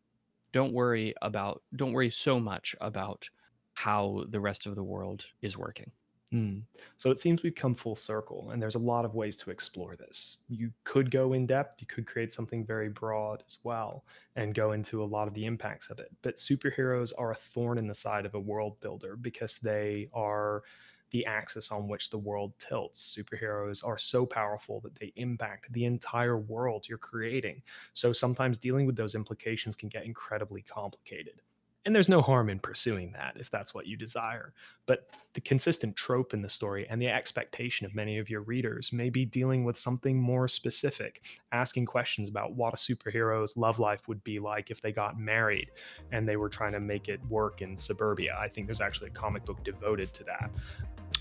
Don't 0.53 0.73
worry 0.73 1.13
about 1.21 1.61
don't 1.75 1.93
worry 1.93 2.09
so 2.09 2.39
much 2.39 2.75
about 2.81 3.29
how 3.73 4.25
the 4.29 4.39
rest 4.39 4.65
of 4.67 4.75
the 4.75 4.83
world 4.83 5.25
is 5.41 5.57
working. 5.57 5.91
Mm. 6.33 6.63
So 6.95 7.11
it 7.11 7.19
seems 7.19 7.43
we've 7.43 7.55
come 7.55 7.75
full 7.75 7.95
circle, 7.95 8.51
and 8.51 8.61
there's 8.61 8.75
a 8.75 8.79
lot 8.79 9.03
of 9.03 9.15
ways 9.15 9.35
to 9.37 9.51
explore 9.51 9.97
this. 9.97 10.37
You 10.47 10.71
could 10.85 11.11
go 11.11 11.33
in 11.33 11.45
depth, 11.45 11.81
you 11.81 11.87
could 11.87 12.07
create 12.07 12.31
something 12.31 12.65
very 12.65 12.87
broad 12.87 13.43
as 13.47 13.57
well, 13.65 14.05
and 14.37 14.55
go 14.55 14.71
into 14.71 15.03
a 15.03 15.05
lot 15.05 15.27
of 15.27 15.33
the 15.33 15.45
impacts 15.45 15.89
of 15.89 15.99
it. 15.99 16.09
But 16.21 16.35
superheroes 16.37 17.11
are 17.17 17.31
a 17.31 17.35
thorn 17.35 17.77
in 17.77 17.87
the 17.87 17.95
side 17.95 18.25
of 18.25 18.33
a 18.33 18.39
world 18.39 18.79
builder 18.79 19.17
because 19.17 19.57
they 19.57 20.09
are 20.13 20.63
the 21.09 21.25
axis 21.25 21.69
on 21.69 21.89
which 21.89 22.09
the 22.09 22.17
world 22.17 22.53
tilts. 22.59 23.13
Superheroes 23.17 23.85
are 23.85 23.97
so 23.97 24.25
powerful 24.25 24.79
that 24.81 24.95
they 24.95 25.11
impact 25.17 25.73
the 25.73 25.83
entire 25.83 26.37
world 26.37 26.87
you're 26.87 26.97
creating. 26.97 27.61
So 27.93 28.13
sometimes 28.13 28.57
dealing 28.57 28.85
with 28.85 28.95
those 28.95 29.15
implications 29.15 29.75
can 29.75 29.89
get 29.89 30.05
incredibly 30.05 30.61
complicated. 30.61 31.41
And 31.85 31.95
there's 31.95 32.09
no 32.09 32.21
harm 32.21 32.49
in 32.49 32.59
pursuing 32.59 33.11
that 33.13 33.33
if 33.37 33.49
that's 33.49 33.73
what 33.73 33.87
you 33.87 33.97
desire. 33.97 34.53
But 34.85 35.09
the 35.33 35.41
consistent 35.41 35.95
trope 35.95 36.33
in 36.33 36.41
the 36.41 36.49
story 36.49 36.85
and 36.89 37.01
the 37.01 37.07
expectation 37.07 37.85
of 37.87 37.95
many 37.95 38.19
of 38.19 38.29
your 38.29 38.41
readers 38.41 38.93
may 38.93 39.09
be 39.09 39.25
dealing 39.25 39.63
with 39.63 39.77
something 39.77 40.21
more 40.21 40.47
specific, 40.47 41.21
asking 41.51 41.87
questions 41.87 42.29
about 42.29 42.53
what 42.53 42.73
a 42.73 42.77
superhero's 42.77 43.57
love 43.57 43.79
life 43.79 44.07
would 44.07 44.23
be 44.23 44.37
like 44.37 44.69
if 44.69 44.79
they 44.81 44.91
got 44.91 45.19
married 45.19 45.71
and 46.11 46.27
they 46.27 46.37
were 46.37 46.49
trying 46.49 46.73
to 46.73 46.79
make 46.79 47.09
it 47.09 47.19
work 47.27 47.63
in 47.63 47.75
suburbia. 47.75 48.37
I 48.39 48.47
think 48.47 48.67
there's 48.67 48.81
actually 48.81 49.07
a 49.07 49.13
comic 49.13 49.43
book 49.43 49.63
devoted 49.63 50.13
to 50.13 50.23
that, 50.25 50.51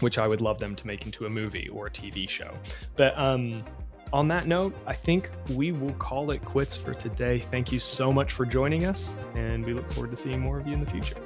which 0.00 0.18
I 0.18 0.28
would 0.28 0.42
love 0.42 0.58
them 0.58 0.76
to 0.76 0.86
make 0.86 1.06
into 1.06 1.24
a 1.24 1.30
movie 1.30 1.68
or 1.68 1.86
a 1.86 1.90
TV 1.90 2.28
show. 2.28 2.52
But 2.96 3.16
um, 3.16 3.64
on 4.12 4.28
that 4.28 4.46
note, 4.46 4.74
I 4.86 4.92
think 4.92 5.30
we 5.54 5.72
will 5.72 5.92
call 5.94 6.30
it 6.32 6.44
quits 6.44 6.76
for 6.76 6.94
today. 6.94 7.38
Thank 7.50 7.70
you 7.70 7.78
so 7.78 8.12
much 8.12 8.32
for 8.32 8.44
joining 8.44 8.84
us, 8.84 9.14
and 9.34 9.64
we 9.64 9.72
look 9.72 9.90
forward 9.92 10.10
to 10.10 10.16
seeing 10.16 10.40
more 10.40 10.58
of 10.58 10.66
you 10.66 10.74
in 10.74 10.84
the 10.84 10.90
future. 10.90 11.16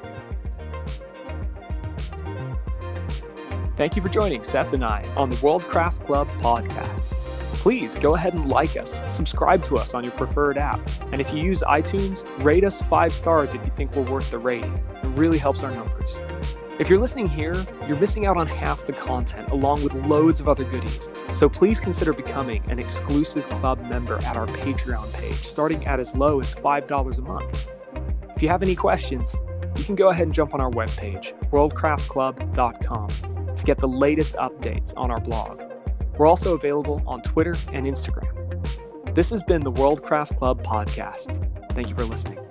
Thank 3.76 3.96
you 3.96 4.02
for 4.02 4.08
joining 4.08 4.42
Seth 4.42 4.72
and 4.72 4.84
I 4.84 5.04
on 5.16 5.30
the 5.30 5.36
Worldcraft 5.36 6.04
Club 6.04 6.28
podcast. 6.38 7.14
Please 7.54 7.96
go 7.96 8.14
ahead 8.14 8.34
and 8.34 8.44
like 8.44 8.76
us, 8.76 9.02
subscribe 9.10 9.62
to 9.64 9.76
us 9.76 9.94
on 9.94 10.04
your 10.04 10.12
preferred 10.12 10.58
app, 10.58 10.86
and 11.10 11.20
if 11.20 11.32
you 11.32 11.42
use 11.42 11.62
iTunes, 11.62 12.24
rate 12.44 12.62
us 12.62 12.82
five 12.82 13.14
stars 13.14 13.54
if 13.54 13.64
you 13.64 13.72
think 13.74 13.94
we're 13.96 14.02
worth 14.02 14.30
the 14.30 14.38
rating. 14.38 14.74
It 15.02 15.08
really 15.08 15.38
helps 15.38 15.62
our 15.62 15.70
numbers. 15.70 16.20
If 16.76 16.90
you're 16.90 16.98
listening 16.98 17.28
here, 17.28 17.54
you're 17.86 18.00
missing 18.00 18.26
out 18.26 18.36
on 18.36 18.48
half 18.48 18.84
the 18.84 18.92
content 18.92 19.48
along 19.50 19.84
with 19.84 19.94
loads 20.06 20.40
of 20.40 20.48
other 20.48 20.64
goodies. 20.64 21.08
So 21.30 21.48
please 21.48 21.78
consider 21.78 22.12
becoming 22.12 22.64
an 22.68 22.80
exclusive 22.80 23.48
club 23.48 23.80
member 23.88 24.16
at 24.24 24.36
our 24.36 24.46
Patreon 24.46 25.12
page, 25.12 25.34
starting 25.34 25.86
at 25.86 26.00
as 26.00 26.16
low 26.16 26.40
as 26.40 26.52
$5 26.52 27.18
a 27.18 27.20
month. 27.20 27.68
If 28.34 28.42
you 28.42 28.48
have 28.48 28.60
any 28.60 28.74
questions, 28.74 29.36
you 29.76 29.84
can 29.84 29.94
go 29.94 30.08
ahead 30.08 30.24
and 30.24 30.34
jump 30.34 30.52
on 30.52 30.60
our 30.60 30.70
webpage, 30.70 31.32
worldcraftclub.com, 31.50 33.54
to 33.54 33.64
get 33.64 33.78
the 33.78 33.86
latest 33.86 34.34
updates 34.34 34.94
on 34.96 35.12
our 35.12 35.20
blog. 35.20 35.62
We're 36.18 36.26
also 36.26 36.54
available 36.54 37.04
on 37.06 37.22
Twitter 37.22 37.54
and 37.72 37.86
Instagram. 37.86 39.14
This 39.14 39.30
has 39.30 39.44
been 39.44 39.62
the 39.62 39.72
Worldcraft 39.72 40.38
Club 40.38 40.64
podcast. 40.64 41.48
Thank 41.72 41.88
you 41.88 41.94
for 41.94 42.04
listening. 42.04 42.43